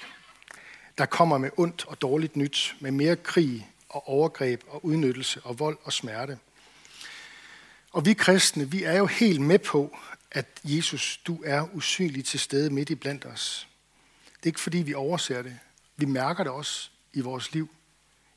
Der 0.99 1.07
kommer 1.07 1.39
med 1.39 1.51
ondt 1.57 1.85
og 1.87 2.03
dårligt 2.03 2.37
nyt, 2.37 2.77
med 2.81 2.91
mere 2.91 3.17
krig 3.17 3.71
og 3.89 4.09
overgreb 4.09 4.63
og 4.69 4.85
udnyttelse 4.85 5.41
og 5.41 5.59
vold 5.59 5.79
og 5.83 5.93
smerte. 5.93 6.39
Og 7.93 8.07
vi 8.07 8.15
kristne, 8.15 8.71
vi 8.71 8.83
er 8.83 8.97
jo 8.97 9.07
helt 9.07 9.41
med 9.41 9.59
på, 9.59 9.99
at 10.31 10.47
Jesus, 10.65 11.21
du 11.27 11.43
er 11.45 11.75
usynlig 11.75 12.25
til 12.25 12.41
stede 12.41 12.71
midt 12.71 12.91
i 12.91 12.95
blandt 12.95 13.25
os. 13.25 13.69
Det 14.37 14.43
er 14.43 14.47
ikke 14.47 14.61
fordi, 14.61 14.79
vi 14.79 14.95
overser 14.95 15.43
det. 15.43 15.59
Vi 15.97 16.07
mærker 16.07 16.45
det 16.45 16.53
også 16.53 16.91
i 17.13 17.21
vores 17.21 17.53
liv. 17.53 17.71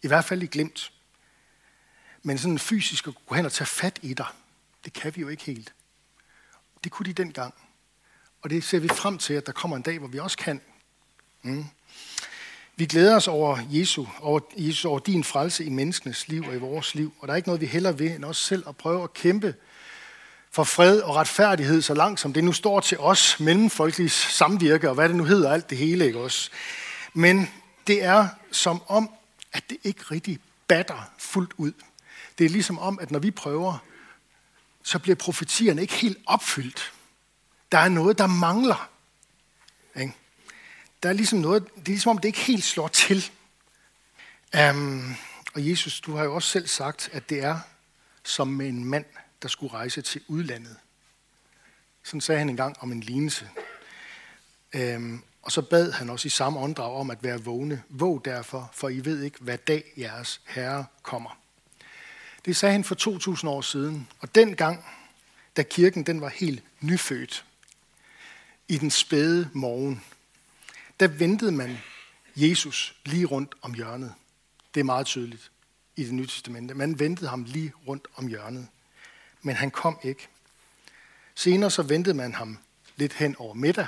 I 0.02 0.08
hvert 0.08 0.26
fald 0.26 0.44
i 0.44 0.46
glemt. 0.46 0.92
Men 2.24 2.38
sådan 2.38 2.60
fysisk 2.60 3.08
at 3.08 3.14
gå 3.28 3.36
hen 3.36 3.46
og 3.46 3.52
tage 3.52 3.68
fat 3.68 4.00
i 4.02 4.14
dig, 4.14 4.28
det 4.86 4.94
kan 4.94 5.16
vi 5.16 5.22
jo 5.22 5.28
ikke 5.28 5.44
helt. 5.44 5.74
Det 6.84 6.92
kunne 6.92 7.06
de 7.06 7.14
dengang. 7.14 7.54
Og 8.42 8.50
det 8.50 8.64
ser 8.64 8.80
vi 8.80 8.88
frem 8.88 9.18
til, 9.18 9.34
at 9.34 9.46
der 9.46 9.52
kommer 9.52 9.78
en 9.78 9.84
dag, 9.84 10.00
hvor 10.00 10.08
vi 10.08 10.20
også 10.20 10.38
kan. 10.38 10.62
Mm. 11.42 11.66
Vi 12.76 12.86
glæder 12.86 13.16
os 13.16 13.28
over 13.28 13.60
Jesu, 13.72 14.06
over, 14.20 14.40
Jesus, 14.58 14.86
over 14.86 15.00
din 15.00 15.24
frelse 15.24 15.66
i 15.66 15.70
menneskenes 15.70 16.28
liv 16.28 16.44
og 16.48 16.56
i 16.56 16.58
vores 16.58 16.96
liv. 16.96 17.14
Og 17.20 17.28
der 17.28 17.34
er 17.34 17.36
ikke 17.36 17.48
noget, 17.48 17.62
vi 17.62 17.66
heller 17.66 17.92
vil 17.92 18.12
end 18.12 18.26
os 18.26 18.38
selv 18.38 18.64
at 18.68 18.78
prøve 18.78 19.04
at 19.04 19.14
kæmpe 19.14 19.56
for 20.52 20.64
fred 20.64 21.00
og 21.00 21.16
retfærdighed, 21.16 21.82
så 21.82 21.94
langt 21.94 22.20
som 22.20 22.34
det 22.34 22.44
nu 22.44 22.52
står 22.52 22.80
til 22.80 23.00
os, 23.00 23.40
mellemfolkelige 23.40 24.10
samvirke, 24.10 24.90
og 24.90 24.96
hvad 24.96 25.10
det 25.10 25.16
nu 25.16 25.24
hedder, 25.24 25.52
alt 25.52 25.70
det 25.70 25.78
hele, 25.78 26.06
ikke 26.06 26.20
også? 26.20 26.50
Men 27.14 27.50
det 27.88 28.04
er 28.04 28.28
som 28.52 28.82
om, 28.88 29.10
at 29.54 29.64
det 29.70 29.78
ikke 29.84 30.02
rigtig 30.12 30.40
batter 30.68 31.12
fuldt 31.18 31.54
ud. 31.58 31.74
Det 32.40 32.46
er 32.46 32.50
ligesom 32.50 32.80
om, 32.80 33.00
at 33.00 33.12
når 33.12 33.20
vi 33.20 33.32
prøver, 33.32 33.78
så 34.84 35.00
bliver 35.00 35.16
profetierne 35.16 35.82
ikke 35.82 35.94
helt 35.94 36.18
opfyldt. 36.26 36.94
Der 37.72 37.78
er 37.78 37.90
noget, 37.90 38.18
der 38.18 38.28
mangler. 38.28 38.90
Ikke? 39.96 40.14
Der 41.04 41.10
er 41.10 41.14
ligesom 41.14 41.40
noget, 41.40 41.66
det 41.76 41.82
er 41.82 41.88
ligesom 41.88 42.10
om, 42.10 42.18
det 42.18 42.28
ikke 42.28 42.40
helt 42.40 42.64
slår 42.64 42.88
til. 42.88 43.32
Um, 44.72 45.16
og 45.54 45.70
Jesus, 45.70 46.02
du 46.02 46.16
har 46.16 46.24
jo 46.24 46.36
også 46.36 46.50
selv 46.50 46.68
sagt, 46.68 47.10
at 47.14 47.30
det 47.30 47.44
er 47.44 47.60
som 48.24 48.48
med 48.48 48.68
en 48.68 48.86
mand, 48.86 49.06
der 49.42 49.48
skulle 49.48 49.74
rejse 49.74 50.02
til 50.02 50.22
udlandet. 50.28 50.78
Sådan 52.04 52.22
sagde 52.22 52.40
han 52.40 52.50
engang 52.50 52.76
om 52.80 52.92
en 52.92 53.00
lignelse. 53.00 53.50
Um, 54.76 55.24
og 55.42 55.52
så 55.52 55.62
bad 55.62 55.92
han 55.92 56.10
også 56.10 56.26
i 56.26 56.30
samme 56.30 56.60
åndedrag 56.60 56.96
om 56.96 57.12
at 57.12 57.24
være 57.24 57.44
vågne. 57.44 57.84
Våg 57.90 58.26
derfor, 58.26 58.70
for 58.74 58.90
I 58.90 59.06
ved 59.06 59.24
ikke, 59.24 59.38
hvad 59.40 59.58
dag 59.58 59.84
jeres 59.98 60.42
herre 60.46 60.86
kommer. 61.04 61.40
Det 62.46 62.56
sagde 62.56 62.72
han 62.72 62.84
for 62.84 62.96
2000 62.96 63.52
år 63.52 63.62
siden. 63.62 64.08
Og 64.20 64.36
dengang, 64.36 64.86
da 65.58 65.64
kirken 65.64 66.04
den 66.04 66.22
var 66.22 66.30
helt 66.30 66.64
nyfødt, 66.82 67.46
i 68.68 68.78
den 68.78 68.92
spæde 68.92 69.50
morgen, 69.54 70.04
der 71.00 71.08
ventede 71.08 71.52
man 71.52 71.78
Jesus 72.36 72.96
lige 73.06 73.26
rundt 73.26 73.56
om 73.62 73.74
hjørnet. 73.74 74.14
Det 74.74 74.80
er 74.80 74.84
meget 74.84 75.06
tydeligt 75.06 75.52
i 75.96 76.04
det 76.04 76.14
nye 76.14 76.28
testamente. 76.28 76.74
Man 76.74 77.00
ventede 77.00 77.30
ham 77.30 77.44
lige 77.44 77.74
rundt 77.88 78.08
om 78.16 78.28
hjørnet. 78.28 78.68
Men 79.42 79.56
han 79.56 79.72
kom 79.72 80.00
ikke. 80.04 80.28
Senere 81.36 81.72
så 81.72 81.82
ventede 81.82 82.16
man 82.16 82.34
ham 82.34 82.58
lidt 82.96 83.14
hen 83.14 83.36
over 83.40 83.54
middag. 83.54 83.88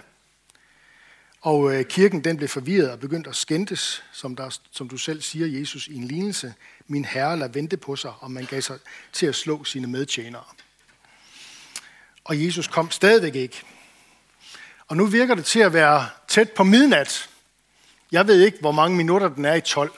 Og 1.42 1.74
øh, 1.74 1.86
kirken 1.86 2.24
den 2.24 2.38
blev 2.38 2.50
forvirret 2.50 2.92
og 2.92 3.00
begyndte 3.00 3.30
at 3.30 3.36
skændtes, 3.36 4.04
som, 4.14 4.36
der, 4.36 4.58
som 4.72 4.90
du 4.90 4.98
selv 4.98 5.22
siger, 5.22 5.60
Jesus, 5.60 5.88
i 5.88 5.96
en 5.96 6.04
lignelse. 6.04 6.54
Min 6.88 7.06
herre 7.06 7.40
lader 7.40 7.52
vente 7.52 7.78
på 7.78 7.96
sig, 7.96 8.14
og 8.20 8.32
man 8.32 8.46
gav 8.46 8.62
sig 8.62 8.80
til 9.14 9.26
at 9.26 9.36
slå 9.36 9.64
sine 9.64 9.88
medtjenere. 9.88 10.44
Og 12.24 12.46
Jesus 12.46 12.68
kom 12.68 12.92
stadigvæk 12.92 13.36
ikke. 13.36 13.62
Og 14.88 14.98
nu 14.98 15.06
virker 15.06 15.36
det 15.36 15.46
til 15.46 15.60
at 15.60 15.74
være 15.74 16.10
tæt 16.28 16.52
på 16.52 16.64
midnat. 16.64 17.30
Jeg 18.12 18.28
ved 18.28 18.42
ikke, 18.42 18.58
hvor 18.60 18.72
mange 18.72 18.98
minutter 18.98 19.30
den 19.30 19.46
er 19.46 19.54
i 19.54 19.62
12. 19.62 19.92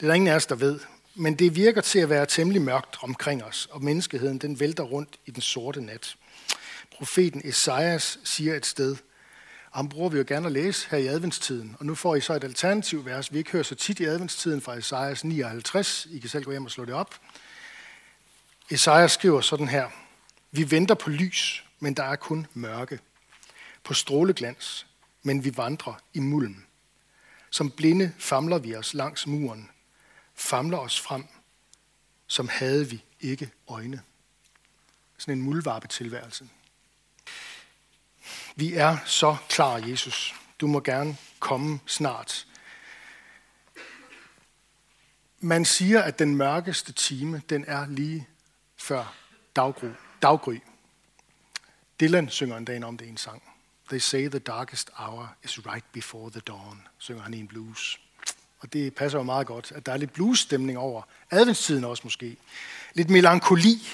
Det 0.00 0.06
er 0.06 0.06
der 0.06 0.14
ingen 0.14 0.28
af 0.28 0.34
os, 0.34 0.46
der 0.46 0.54
ved. 0.54 0.80
Men 1.14 1.34
det 1.34 1.56
virker 1.56 1.80
til 1.80 1.98
at 1.98 2.10
være 2.10 2.26
temmelig 2.26 2.62
mørkt 2.62 2.96
omkring 3.02 3.44
os, 3.44 3.68
og 3.70 3.84
menneskeheden 3.84 4.38
den 4.38 4.60
vælter 4.60 4.84
rundt 4.84 5.18
i 5.26 5.30
den 5.30 5.42
sorte 5.42 5.80
nat. 5.80 6.16
Profeten 6.96 7.40
Esajas 7.44 8.18
siger 8.24 8.54
et 8.54 8.66
sted, 8.66 8.96
ham 9.76 9.88
bruger 9.88 10.08
vi 10.08 10.18
jo 10.18 10.24
gerne 10.28 10.46
at 10.46 10.52
læse 10.52 10.88
her 10.90 10.98
i 10.98 11.06
adventstiden. 11.06 11.76
Og 11.78 11.86
nu 11.86 11.94
får 11.94 12.16
I 12.16 12.20
så 12.20 12.34
et 12.34 12.44
alternativ 12.44 13.04
vers. 13.04 13.32
Vi 13.32 13.38
ikke 13.38 13.50
hører 13.50 13.62
så 13.62 13.74
tit 13.74 14.00
i 14.00 14.04
adventstiden 14.04 14.60
fra 14.60 14.74
Esajas 14.74 15.24
59. 15.24 16.06
I 16.10 16.18
kan 16.18 16.30
selv 16.30 16.44
gå 16.44 16.50
hjem 16.50 16.64
og 16.64 16.70
slå 16.70 16.84
det 16.84 16.94
op. 16.94 17.14
Esajas 18.70 19.12
skriver 19.12 19.40
sådan 19.40 19.68
her. 19.68 19.88
Vi 20.50 20.70
venter 20.70 20.94
på 20.94 21.10
lys, 21.10 21.64
men 21.80 21.94
der 21.94 22.02
er 22.02 22.16
kun 22.16 22.46
mørke 22.54 22.98
på 23.84 23.94
stråleglans, 23.94 24.86
men 25.22 25.44
vi 25.44 25.56
vandrer 25.56 25.94
i 26.14 26.18
mulm. 26.18 26.64
Som 27.50 27.70
blinde 27.70 28.12
famler 28.18 28.58
vi 28.58 28.74
os 28.74 28.94
langs 28.94 29.26
muren, 29.26 29.70
famler 30.34 30.78
os 30.78 31.00
frem, 31.00 31.26
som 32.26 32.48
havde 32.48 32.90
vi 32.90 33.04
ikke 33.20 33.50
øjne. 33.68 34.02
Sådan 35.18 35.38
en 35.38 35.44
muldvarpe 35.44 35.88
tilværelse. 35.88 36.48
Vi 38.56 38.74
er 38.74 38.96
så 39.04 39.36
klar, 39.48 39.76
Jesus. 39.76 40.34
Du 40.60 40.66
må 40.66 40.80
gerne 40.80 41.16
komme 41.38 41.80
snart. 41.86 42.46
Man 45.40 45.64
siger, 45.64 46.02
at 46.02 46.18
den 46.18 46.36
mørkeste 46.36 46.92
time, 46.92 47.42
den 47.48 47.64
er 47.68 47.86
lige 47.86 48.28
før 48.76 49.14
daggry. 49.56 49.88
daggry. 50.22 50.58
Dylan 52.00 52.28
synger 52.28 52.56
en 52.56 52.64
dag 52.64 52.84
om 52.84 52.96
det 52.96 53.06
i 53.06 53.08
en 53.08 53.16
sang. 53.16 53.42
They 53.88 53.98
say 53.98 54.28
the 54.28 54.38
darkest 54.38 54.90
hour 54.94 55.36
is 55.44 55.66
right 55.66 55.92
before 55.92 56.30
the 56.30 56.40
dawn, 56.40 56.88
synger 56.98 57.22
han 57.22 57.34
i 57.34 57.40
en 57.40 57.48
blues. 57.48 58.00
Og 58.58 58.72
det 58.72 58.94
passer 58.94 59.18
jo 59.18 59.22
meget 59.22 59.46
godt, 59.46 59.72
at 59.72 59.86
der 59.86 59.92
er 59.92 59.96
lidt 59.96 60.12
bluesstemning 60.12 60.78
over 60.78 61.02
adventstiden 61.30 61.84
også 61.84 62.00
måske. 62.04 62.36
Lidt 62.94 63.10
melankoli. 63.10 63.88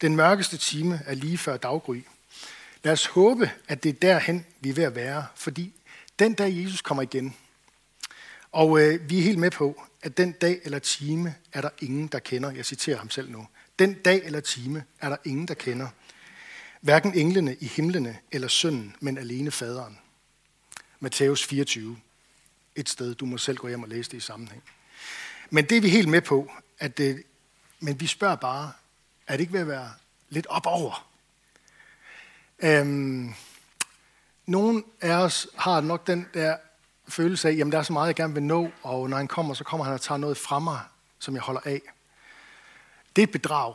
Den 0.00 0.16
mørkeste 0.16 0.56
time 0.56 1.00
er 1.06 1.14
lige 1.14 1.38
før 1.38 1.56
daggry. 1.56 2.02
Lad 2.84 2.92
os 2.92 3.06
håbe, 3.06 3.50
at 3.68 3.82
det 3.82 3.88
er 3.88 3.92
derhen, 3.92 4.46
vi 4.60 4.70
er 4.70 4.74
ved 4.74 4.84
at 4.84 4.94
være, 4.94 5.26
fordi 5.34 5.72
den 6.18 6.34
dag 6.34 6.56
Jesus 6.56 6.80
kommer 6.80 7.02
igen, 7.02 7.36
og 8.52 8.80
øh, 8.80 9.10
vi 9.10 9.18
er 9.18 9.22
helt 9.22 9.38
med 9.38 9.50
på, 9.50 9.82
at 10.02 10.16
den 10.16 10.32
dag 10.32 10.60
eller 10.64 10.78
time 10.78 11.34
er 11.52 11.60
der 11.60 11.70
ingen, 11.80 12.06
der 12.06 12.18
kender. 12.18 12.50
Jeg 12.50 12.64
citerer 12.64 12.98
ham 12.98 13.10
selv 13.10 13.30
nu. 13.30 13.46
Den 13.78 13.94
dag 13.94 14.24
eller 14.24 14.40
time 14.40 14.84
er 15.00 15.08
der 15.08 15.16
ingen, 15.24 15.48
der 15.48 15.54
kender. 15.54 15.88
Hverken 16.80 17.14
englene 17.14 17.56
i 17.60 17.66
himlene 17.66 18.18
eller 18.32 18.48
sønnen, 18.48 18.96
men 19.00 19.18
alene 19.18 19.50
faderen. 19.50 19.98
Matthæus 21.00 21.46
24. 21.46 21.96
Et 22.76 22.88
sted, 22.88 23.14
du 23.14 23.26
må 23.26 23.38
selv 23.38 23.56
gå 23.56 23.68
hjem 23.68 23.82
og 23.82 23.88
læse 23.88 24.10
det 24.10 24.16
i 24.16 24.20
sammenhæng. 24.20 24.62
Men 25.50 25.64
det 25.64 25.76
er 25.76 25.80
vi 25.80 25.88
helt 25.88 26.08
med 26.08 26.20
på, 26.20 26.52
at 26.78 26.98
det, 26.98 27.22
men 27.80 28.00
vi 28.00 28.06
spørger 28.06 28.36
bare, 28.36 28.72
er 29.26 29.32
det 29.32 29.40
ikke 29.40 29.52
ved 29.52 29.60
at 29.60 29.68
være 29.68 29.90
lidt 30.28 30.46
op 30.46 30.66
over? 30.66 31.11
Øhm, 32.62 33.34
nogle 34.46 34.82
af 35.00 35.16
os 35.16 35.46
har 35.56 35.80
nok 35.80 36.06
den 36.06 36.28
der 36.34 36.56
følelse 37.08 37.48
af, 37.48 37.52
jamen 37.56 37.72
der 37.72 37.78
er 37.78 37.82
så 37.82 37.92
meget, 37.92 38.06
jeg 38.06 38.14
gerne 38.14 38.34
vil 38.34 38.42
nå, 38.42 38.70
og 38.82 39.10
når 39.10 39.16
han 39.16 39.28
kommer, 39.28 39.54
så 39.54 39.64
kommer 39.64 39.84
han 39.84 39.94
og 39.94 40.00
tager 40.00 40.18
noget 40.18 40.36
fra 40.36 40.58
mig, 40.58 40.80
som 41.18 41.34
jeg 41.34 41.42
holder 41.42 41.60
af. 41.64 41.82
Det 43.16 43.22
er 43.22 43.26
et 43.26 43.32
bedrag. 43.32 43.74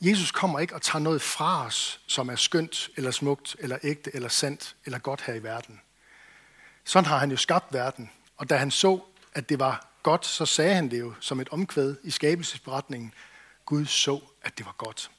Jesus 0.00 0.30
kommer 0.30 0.58
ikke 0.58 0.74
og 0.74 0.82
tager 0.82 1.02
noget 1.02 1.22
fra 1.22 1.66
os, 1.66 2.00
som 2.06 2.28
er 2.28 2.36
skønt, 2.36 2.90
eller 2.96 3.10
smukt, 3.10 3.56
eller 3.58 3.78
ægte, 3.82 4.14
eller 4.14 4.28
sandt, 4.28 4.76
eller 4.84 4.98
godt 4.98 5.20
her 5.20 5.34
i 5.34 5.42
verden. 5.42 5.80
Sådan 6.84 7.06
har 7.06 7.18
han 7.18 7.30
jo 7.30 7.36
skabt 7.36 7.72
verden. 7.72 8.10
Og 8.36 8.50
da 8.50 8.56
han 8.56 8.70
så, 8.70 9.00
at 9.34 9.48
det 9.48 9.58
var 9.58 9.86
godt, 10.02 10.26
så 10.26 10.46
sagde 10.46 10.74
han 10.74 10.90
det 10.90 11.00
jo 11.00 11.14
som 11.20 11.40
et 11.40 11.48
omkvæd 11.48 11.96
i 12.02 12.10
skabelsesberetningen. 12.10 13.14
Gud 13.64 13.86
så, 13.86 14.20
at 14.42 14.58
det 14.58 14.66
var 14.66 14.74
godt. 14.78 15.10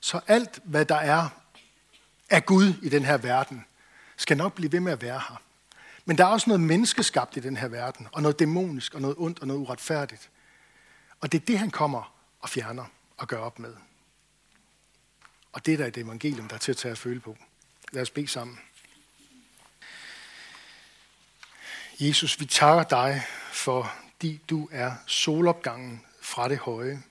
Så 0.00 0.20
alt, 0.26 0.60
hvad 0.64 0.84
der 0.84 0.96
er 0.96 1.28
af 2.32 2.46
Gud 2.46 2.74
i 2.82 2.88
den 2.88 3.04
her 3.04 3.16
verden, 3.16 3.64
skal 4.16 4.36
nok 4.36 4.54
blive 4.54 4.72
ved 4.72 4.80
med 4.80 4.92
at 4.92 5.02
være 5.02 5.22
her. 5.28 5.42
Men 6.04 6.18
der 6.18 6.24
er 6.24 6.28
også 6.28 6.50
noget 6.50 6.60
menneskeskabt 6.60 7.36
i 7.36 7.40
den 7.40 7.56
her 7.56 7.68
verden, 7.68 8.08
og 8.12 8.22
noget 8.22 8.38
dæmonisk, 8.38 8.94
og 8.94 9.00
noget 9.00 9.16
ondt, 9.18 9.38
og 9.40 9.46
noget 9.46 9.60
uretfærdigt. 9.60 10.30
Og 11.20 11.32
det 11.32 11.40
er 11.40 11.44
det, 11.44 11.58
han 11.58 11.70
kommer 11.70 12.14
og 12.40 12.48
fjerner 12.48 12.84
og 13.16 13.28
gør 13.28 13.38
op 13.38 13.58
med. 13.58 13.74
Og 15.52 15.66
det 15.66 15.74
er 15.74 15.78
der 15.78 15.86
et 15.86 15.96
evangelium, 15.96 16.48
der 16.48 16.54
er 16.54 16.58
til 16.58 16.72
at 16.72 16.76
tage 16.76 16.92
at 16.92 16.98
føle 16.98 17.20
på. 17.20 17.36
Lad 17.92 18.02
os 18.02 18.10
bede 18.10 18.28
sammen. 18.28 18.58
Jesus, 22.00 22.40
vi 22.40 22.46
takker 22.46 22.82
dig, 22.84 23.22
fordi 23.52 24.40
du 24.50 24.68
er 24.72 24.92
solopgangen 25.06 26.02
fra 26.22 26.48
det 26.48 26.58
høje. 26.58 27.02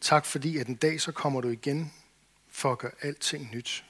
Tak 0.00 0.24
fordi, 0.24 0.58
at 0.58 0.66
en 0.66 0.74
dag 0.74 1.00
så 1.00 1.12
kommer 1.12 1.40
du 1.40 1.48
igen 1.48 1.92
for 2.50 2.72
at 2.72 2.78
gøre 2.78 2.92
alting 3.02 3.50
nyt. 3.52 3.84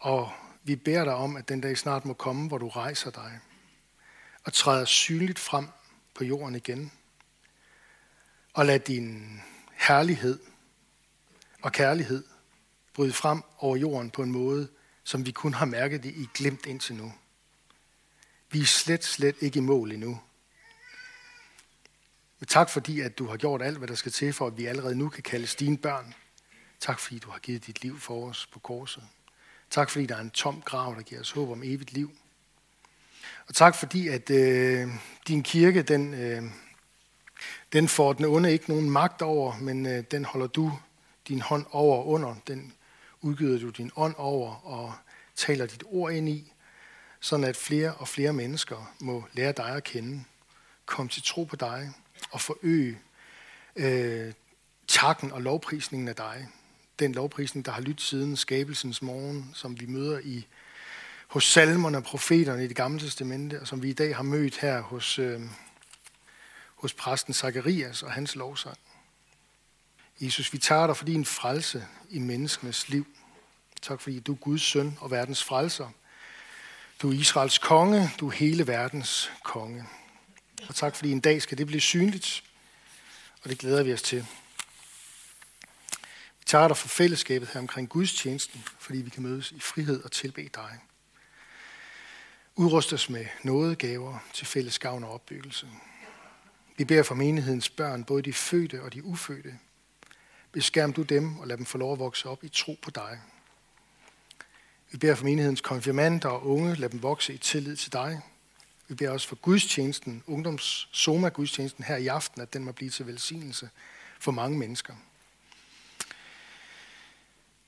Og 0.00 0.32
vi 0.62 0.76
beder 0.76 1.04
dig 1.04 1.14
om, 1.14 1.36
at 1.36 1.48
den 1.48 1.60
dag 1.60 1.78
snart 1.78 2.04
må 2.04 2.12
komme, 2.12 2.48
hvor 2.48 2.58
du 2.58 2.68
rejser 2.68 3.10
dig 3.10 3.40
og 4.44 4.52
træder 4.52 4.84
synligt 4.84 5.38
frem 5.38 5.68
på 6.14 6.24
jorden 6.24 6.54
igen. 6.54 6.92
Og 8.54 8.66
lad 8.66 8.80
din 8.80 9.40
herlighed 9.72 10.38
og 11.62 11.72
kærlighed 11.72 12.24
bryde 12.94 13.12
frem 13.12 13.42
over 13.58 13.76
jorden 13.76 14.10
på 14.10 14.22
en 14.22 14.32
måde, 14.32 14.68
som 15.04 15.26
vi 15.26 15.30
kun 15.30 15.54
har 15.54 15.66
mærket 15.66 16.02
det 16.02 16.14
i 16.14 16.28
glemt 16.34 16.66
indtil 16.66 16.94
nu. 16.94 17.12
Vi 18.50 18.60
er 18.60 18.64
slet, 18.64 19.04
slet 19.04 19.36
ikke 19.40 19.58
i 19.58 19.62
mål 19.62 19.92
endnu. 19.92 20.20
Men 22.38 22.46
tak 22.46 22.70
fordi, 22.70 23.00
at 23.00 23.18
du 23.18 23.26
har 23.26 23.36
gjort 23.36 23.62
alt, 23.62 23.78
hvad 23.78 23.88
der 23.88 23.94
skal 23.94 24.12
til, 24.12 24.32
for 24.32 24.46
at 24.46 24.56
vi 24.56 24.66
allerede 24.66 24.94
nu 24.94 25.08
kan 25.08 25.22
kalde 25.22 25.46
dine 25.46 25.78
børn. 25.78 26.14
Tak 26.80 26.98
fordi, 26.98 27.18
du 27.18 27.30
har 27.30 27.38
givet 27.38 27.66
dit 27.66 27.82
liv 27.82 28.00
for 28.00 28.28
os 28.28 28.46
på 28.46 28.58
korset. 28.58 29.08
Tak 29.70 29.90
fordi, 29.90 30.06
der 30.06 30.16
er 30.16 30.20
en 30.20 30.30
tom 30.30 30.62
grav, 30.62 30.94
der 30.96 31.02
giver 31.02 31.20
os 31.20 31.30
håb 31.30 31.50
om 31.50 31.62
evigt 31.62 31.92
liv. 31.92 32.12
Og 33.48 33.54
tak 33.54 33.74
fordi, 33.74 34.08
at 34.08 34.30
øh, 34.30 34.88
din 35.28 35.42
kirke, 35.42 35.82
den, 35.82 36.14
øh, 36.14 36.42
den 37.72 37.88
får 37.88 38.12
den 38.12 38.24
onde 38.24 38.52
ikke 38.52 38.70
nogen 38.70 38.90
magt 38.90 39.22
over, 39.22 39.58
men 39.58 39.86
øh, 39.86 40.04
den 40.10 40.24
holder 40.24 40.46
du 40.46 40.72
din 41.28 41.40
hånd 41.40 41.66
over 41.70 41.96
og 41.96 42.08
under. 42.08 42.34
Den 42.46 42.72
udgyder 43.20 43.58
du 43.58 43.68
din 43.68 43.90
ånd 43.96 44.14
over 44.18 44.54
og 44.54 44.94
taler 45.36 45.66
dit 45.66 45.82
ord 45.86 46.12
ind 46.12 46.28
i, 46.28 46.52
sådan 47.20 47.44
at 47.44 47.56
flere 47.56 47.94
og 47.94 48.08
flere 48.08 48.32
mennesker 48.32 48.94
må 48.98 49.24
lære 49.32 49.52
dig 49.52 49.70
at 49.70 49.84
kende, 49.84 50.24
komme 50.86 51.08
til 51.08 51.22
tro 51.22 51.44
på 51.44 51.56
dig 51.56 51.90
og 52.30 52.40
forøge 52.40 52.98
øh, 53.76 54.32
takken 54.88 55.32
og 55.32 55.42
lovprisningen 55.42 56.08
af 56.08 56.16
dig. 56.16 56.48
Den 57.00 57.12
lovprisning, 57.12 57.66
der 57.66 57.72
har 57.72 57.80
lyttet 57.80 58.00
siden 58.00 58.36
skabelsens 58.36 59.02
morgen, 59.02 59.50
som 59.54 59.80
vi 59.80 59.86
møder 59.86 60.20
i 60.24 60.46
hos 61.26 61.44
salmerne 61.44 61.96
og 61.96 62.04
profeterne 62.04 62.64
i 62.64 62.68
det 62.68 62.76
gamle 62.76 63.00
testamente, 63.00 63.60
og 63.60 63.68
som 63.68 63.82
vi 63.82 63.90
i 63.90 63.92
dag 63.92 64.16
har 64.16 64.22
mødt 64.22 64.58
her 64.58 64.80
hos, 64.80 65.18
øh, 65.18 65.40
hos 66.74 66.94
præsten 66.94 67.34
Zakarias 67.34 68.02
og 68.02 68.12
hans 68.12 68.36
lovsang. 68.36 68.78
Jesus, 70.20 70.52
vi 70.52 70.58
tager 70.58 70.86
dig 70.86 70.96
for 70.96 71.04
din 71.04 71.24
frelse 71.24 71.86
i 72.10 72.18
menneskenes 72.18 72.88
liv. 72.88 73.06
Tak 73.82 74.00
fordi 74.00 74.20
du 74.20 74.32
er 74.32 74.36
Guds 74.36 74.62
søn 74.62 74.98
og 75.00 75.10
verdens 75.10 75.44
frelser. 75.44 75.90
Du 77.02 77.10
er 77.10 77.14
Israels 77.14 77.58
konge, 77.58 78.10
du 78.20 78.28
er 78.28 78.32
hele 78.32 78.66
verdens 78.66 79.30
konge. 79.42 79.84
Og 80.68 80.74
tak 80.74 80.96
fordi 80.96 81.12
en 81.12 81.20
dag 81.20 81.42
skal 81.42 81.58
det 81.58 81.66
blive 81.66 81.80
synligt, 81.80 82.44
og 83.42 83.50
det 83.50 83.58
glæder 83.58 83.82
vi 83.82 83.92
os 83.92 84.02
til. 84.02 84.26
Vi 86.52 86.68
dig 86.68 86.76
for 86.76 86.88
fællesskabet 86.88 87.48
her 87.48 87.60
omkring 87.60 87.88
gudstjenesten, 87.88 88.64
fordi 88.78 88.98
vi 88.98 89.10
kan 89.10 89.22
mødes 89.22 89.52
i 89.52 89.60
frihed 89.60 90.02
og 90.02 90.12
tilbe 90.12 90.50
dig. 90.54 90.78
Udrust 92.56 92.92
os 92.92 93.10
med 93.10 93.26
nådegaver 93.42 94.18
til 94.32 94.46
fælles 94.46 94.78
gavn 94.78 95.04
og 95.04 95.10
opbyggelse. 95.10 95.68
Vi 96.76 96.84
beder 96.84 97.02
for 97.02 97.14
menighedens 97.14 97.70
børn, 97.70 98.04
både 98.04 98.22
de 98.22 98.32
fødte 98.32 98.82
og 98.82 98.92
de 98.92 99.04
ufødte. 99.04 99.58
Beskærm 100.52 100.92
du 100.92 101.02
dem 101.02 101.38
og 101.38 101.46
lad 101.46 101.56
dem 101.56 101.66
få 101.66 101.78
lov 101.78 101.92
at 101.92 101.98
vokse 101.98 102.28
op 102.28 102.44
i 102.44 102.48
tro 102.48 102.78
på 102.82 102.90
dig. 102.90 103.20
Vi 104.92 104.98
beder 104.98 105.14
for 105.14 105.24
menighedens 105.24 105.60
konfirmander 105.60 106.28
og 106.28 106.46
unge, 106.46 106.74
lad 106.74 106.88
dem 106.88 107.02
vokse 107.02 107.34
i 107.34 107.38
tillid 107.38 107.76
til 107.76 107.92
dig. 107.92 108.20
Vi 108.88 108.94
beder 108.94 109.10
også 109.10 109.28
for 109.28 109.36
gudstjenesten, 109.36 110.22
ungdoms 110.26 110.88
Soma 110.92 111.28
gudstjenesten 111.28 111.84
her 111.84 111.96
i 111.96 112.06
aften, 112.06 112.40
at 112.40 112.52
den 112.52 112.64
må 112.64 112.72
blive 112.72 112.90
til 112.90 113.06
velsignelse 113.06 113.70
for 114.18 114.32
mange 114.32 114.58
mennesker. 114.58 114.94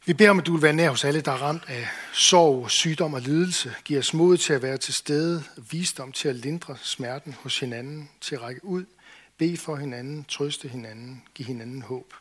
Vi 0.05 0.15
beder 0.15 0.31
om, 0.31 0.39
at 0.39 0.47
du 0.47 0.53
vil 0.53 0.63
være 0.63 0.73
nær 0.73 0.91
hos 0.91 1.05
alle, 1.05 1.21
der 1.21 1.33
er 1.33 1.37
ramt 1.37 1.63
af 1.69 1.89
sorg, 2.13 2.71
sygdom 2.71 3.15
og 3.15 3.21
lidelse. 3.21 3.75
Giv 3.85 3.99
os 3.99 4.15
mod 4.15 4.37
til 4.37 4.53
at 4.53 4.63
være 4.63 4.79
til 4.79 4.95
stede, 4.95 5.45
visdom 5.71 6.13
til 6.13 6.29
at 6.29 6.37
lindre 6.37 6.77
smerten 6.83 7.33
hos 7.33 7.59
hinanden, 7.59 8.11
til 8.21 8.35
at 8.35 8.43
række 8.43 8.65
ud, 8.65 8.85
bede 9.39 9.57
for 9.57 9.77
hinanden, 9.77 10.25
trøste 10.25 10.69
hinanden, 10.69 11.23
give 11.35 11.47
hinanden 11.47 11.83
håb. 11.83 12.15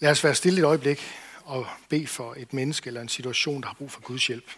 Lad 0.00 0.10
os 0.10 0.24
være 0.24 0.34
stille 0.34 0.58
et 0.58 0.64
øjeblik 0.64 1.02
og 1.44 1.66
bede 1.88 2.06
for 2.06 2.34
et 2.34 2.52
menneske 2.52 2.86
eller 2.86 3.00
en 3.00 3.08
situation, 3.08 3.60
der 3.60 3.66
har 3.66 3.74
brug 3.74 3.90
for 3.90 4.00
Guds 4.00 4.26
hjælp. 4.26 4.50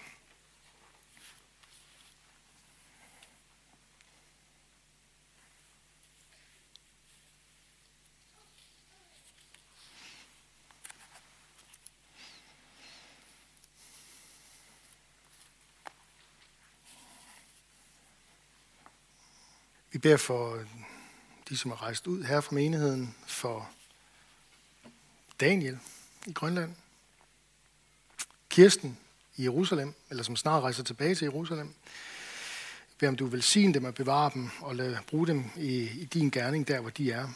Beder 20.01 20.17
for 20.17 20.65
de, 21.49 21.57
som 21.57 21.71
er 21.71 21.83
rejst 21.83 22.07
ud 22.07 22.25
her 22.25 22.41
fra 22.41 22.55
menigheden, 22.55 23.15
for 23.27 23.71
Daniel 25.41 25.79
i 26.27 26.33
Grønland, 26.33 26.75
Kirsten 28.49 28.99
i 29.37 29.43
Jerusalem, 29.43 29.95
eller 30.11 30.23
som 30.23 30.37
snart 30.37 30.63
rejser 30.63 30.85
tilbage 30.85 31.15
til 31.15 31.25
Jerusalem. 31.25 31.69
Vi 32.89 32.95
beder 32.99 33.11
om 33.11 33.17
du 33.17 33.25
vil 33.25 33.33
velsigne 33.33 33.75
dem 33.75 33.85
og 33.85 33.95
bevare 33.95 34.31
dem 34.35 34.51
og 34.61 34.77
lade, 34.77 34.99
bruge 35.07 35.27
dem 35.27 35.45
i, 35.57 35.77
i 35.83 36.05
din 36.05 36.31
gerning 36.31 36.69
der, 36.69 36.81
hvor 36.81 36.91
de 36.91 37.13
er. 37.13 37.29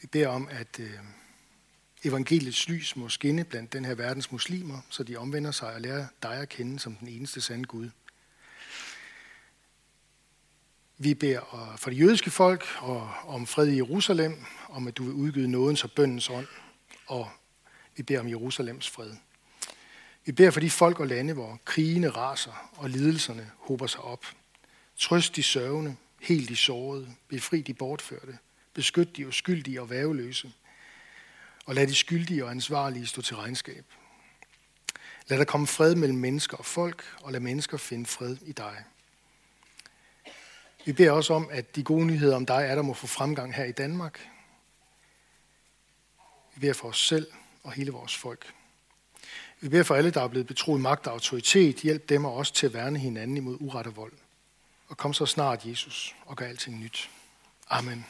Vi 0.00 0.06
beder 0.06 0.28
om, 0.28 0.48
at 0.50 0.80
øh, 0.80 0.98
evangeliets 2.04 2.68
lys 2.68 2.96
må 2.96 3.08
skinne 3.08 3.44
blandt 3.44 3.72
den 3.72 3.84
her 3.84 3.94
verdens 3.94 4.32
muslimer, 4.32 4.80
så 4.90 5.02
de 5.02 5.16
omvender 5.16 5.50
sig 5.50 5.74
og 5.74 5.80
lærer 5.80 6.06
dig 6.22 6.34
at 6.34 6.48
kende 6.48 6.78
som 6.78 6.96
den 6.96 7.08
eneste 7.08 7.40
sande 7.40 7.64
Gud. 7.64 7.90
Vi 10.98 11.14
beder 11.14 11.54
øh, 11.54 11.78
for 11.78 11.90
det 11.90 11.98
jødiske 11.98 12.30
folk 12.30 12.66
og 12.78 13.10
om 13.26 13.46
fred 13.46 13.68
i 13.68 13.76
Jerusalem, 13.76 14.44
om 14.68 14.88
at 14.88 14.96
du 14.96 15.04
vil 15.04 15.12
udgyde 15.12 15.48
nådens 15.48 15.84
og 15.84 15.90
bøndens 15.90 16.30
ånd, 16.30 16.46
og 17.06 17.30
vi 17.96 18.02
beder 18.02 18.20
om 18.20 18.28
Jerusalems 18.28 18.90
fred. 18.90 19.12
Vi 20.24 20.32
beder 20.32 20.50
for 20.50 20.60
de 20.60 20.70
folk 20.70 21.00
og 21.00 21.06
lande, 21.06 21.32
hvor 21.32 21.60
krigene 21.64 22.08
raser 22.10 22.70
og 22.76 22.90
lidelserne 22.90 23.50
hober 23.58 23.86
sig 23.86 24.00
op. 24.00 24.26
Trøst 24.98 25.36
de 25.36 25.42
sørgende, 25.42 25.96
helt 26.20 26.48
de 26.48 26.56
sårede, 26.56 27.08
befri 27.28 27.60
de 27.60 27.74
bortførte, 27.74 28.38
beskyt 28.74 29.16
de 29.16 29.28
uskyldige 29.28 29.80
og 29.80 29.90
væveløse, 29.90 30.52
og 31.66 31.74
lad 31.74 31.86
de 31.86 31.94
skyldige 31.94 32.44
og 32.44 32.50
ansvarlige 32.50 33.06
stå 33.06 33.22
til 33.22 33.36
regnskab. 33.36 33.84
Lad 35.28 35.38
der 35.38 35.44
komme 35.44 35.66
fred 35.66 35.94
mellem 35.94 36.18
mennesker 36.18 36.56
og 36.56 36.64
folk, 36.64 37.04
og 37.22 37.32
lad 37.32 37.40
mennesker 37.40 37.76
finde 37.76 38.06
fred 38.06 38.36
i 38.42 38.52
dig. 38.52 38.84
Vi 40.84 40.92
beder 40.92 41.10
også 41.10 41.34
om, 41.34 41.48
at 41.50 41.76
de 41.76 41.82
gode 41.82 42.06
nyheder 42.06 42.36
om 42.36 42.46
dig 42.46 42.64
er, 42.68 42.74
der 42.74 42.82
må 42.82 42.94
få 42.94 43.06
fremgang 43.06 43.54
her 43.54 43.64
i 43.64 43.72
Danmark. 43.72 44.28
Vi 46.54 46.60
beder 46.60 46.72
for 46.72 46.88
os 46.88 47.06
selv 47.06 47.26
og 47.62 47.72
hele 47.72 47.90
vores 47.90 48.16
folk. 48.16 48.52
Vi 49.60 49.68
beder 49.68 49.82
for 49.82 49.94
alle, 49.94 50.10
der 50.10 50.22
er 50.22 50.28
blevet 50.28 50.46
betroet 50.46 50.80
magt 50.80 51.06
og 51.06 51.12
autoritet. 51.12 51.76
Hjælp 51.76 52.08
dem 52.08 52.24
og 52.24 52.36
os 52.36 52.50
til 52.50 52.66
at 52.66 52.74
værne 52.74 52.98
hinanden 52.98 53.36
imod 53.36 53.56
uret 53.60 53.86
og 53.86 53.96
vold. 53.96 54.12
Og 54.88 54.96
kom 54.96 55.12
så 55.12 55.26
snart, 55.26 55.66
Jesus, 55.66 56.14
og 56.26 56.36
gør 56.36 56.46
alting 56.46 56.80
nyt. 56.80 57.10
Amen. 57.68 58.06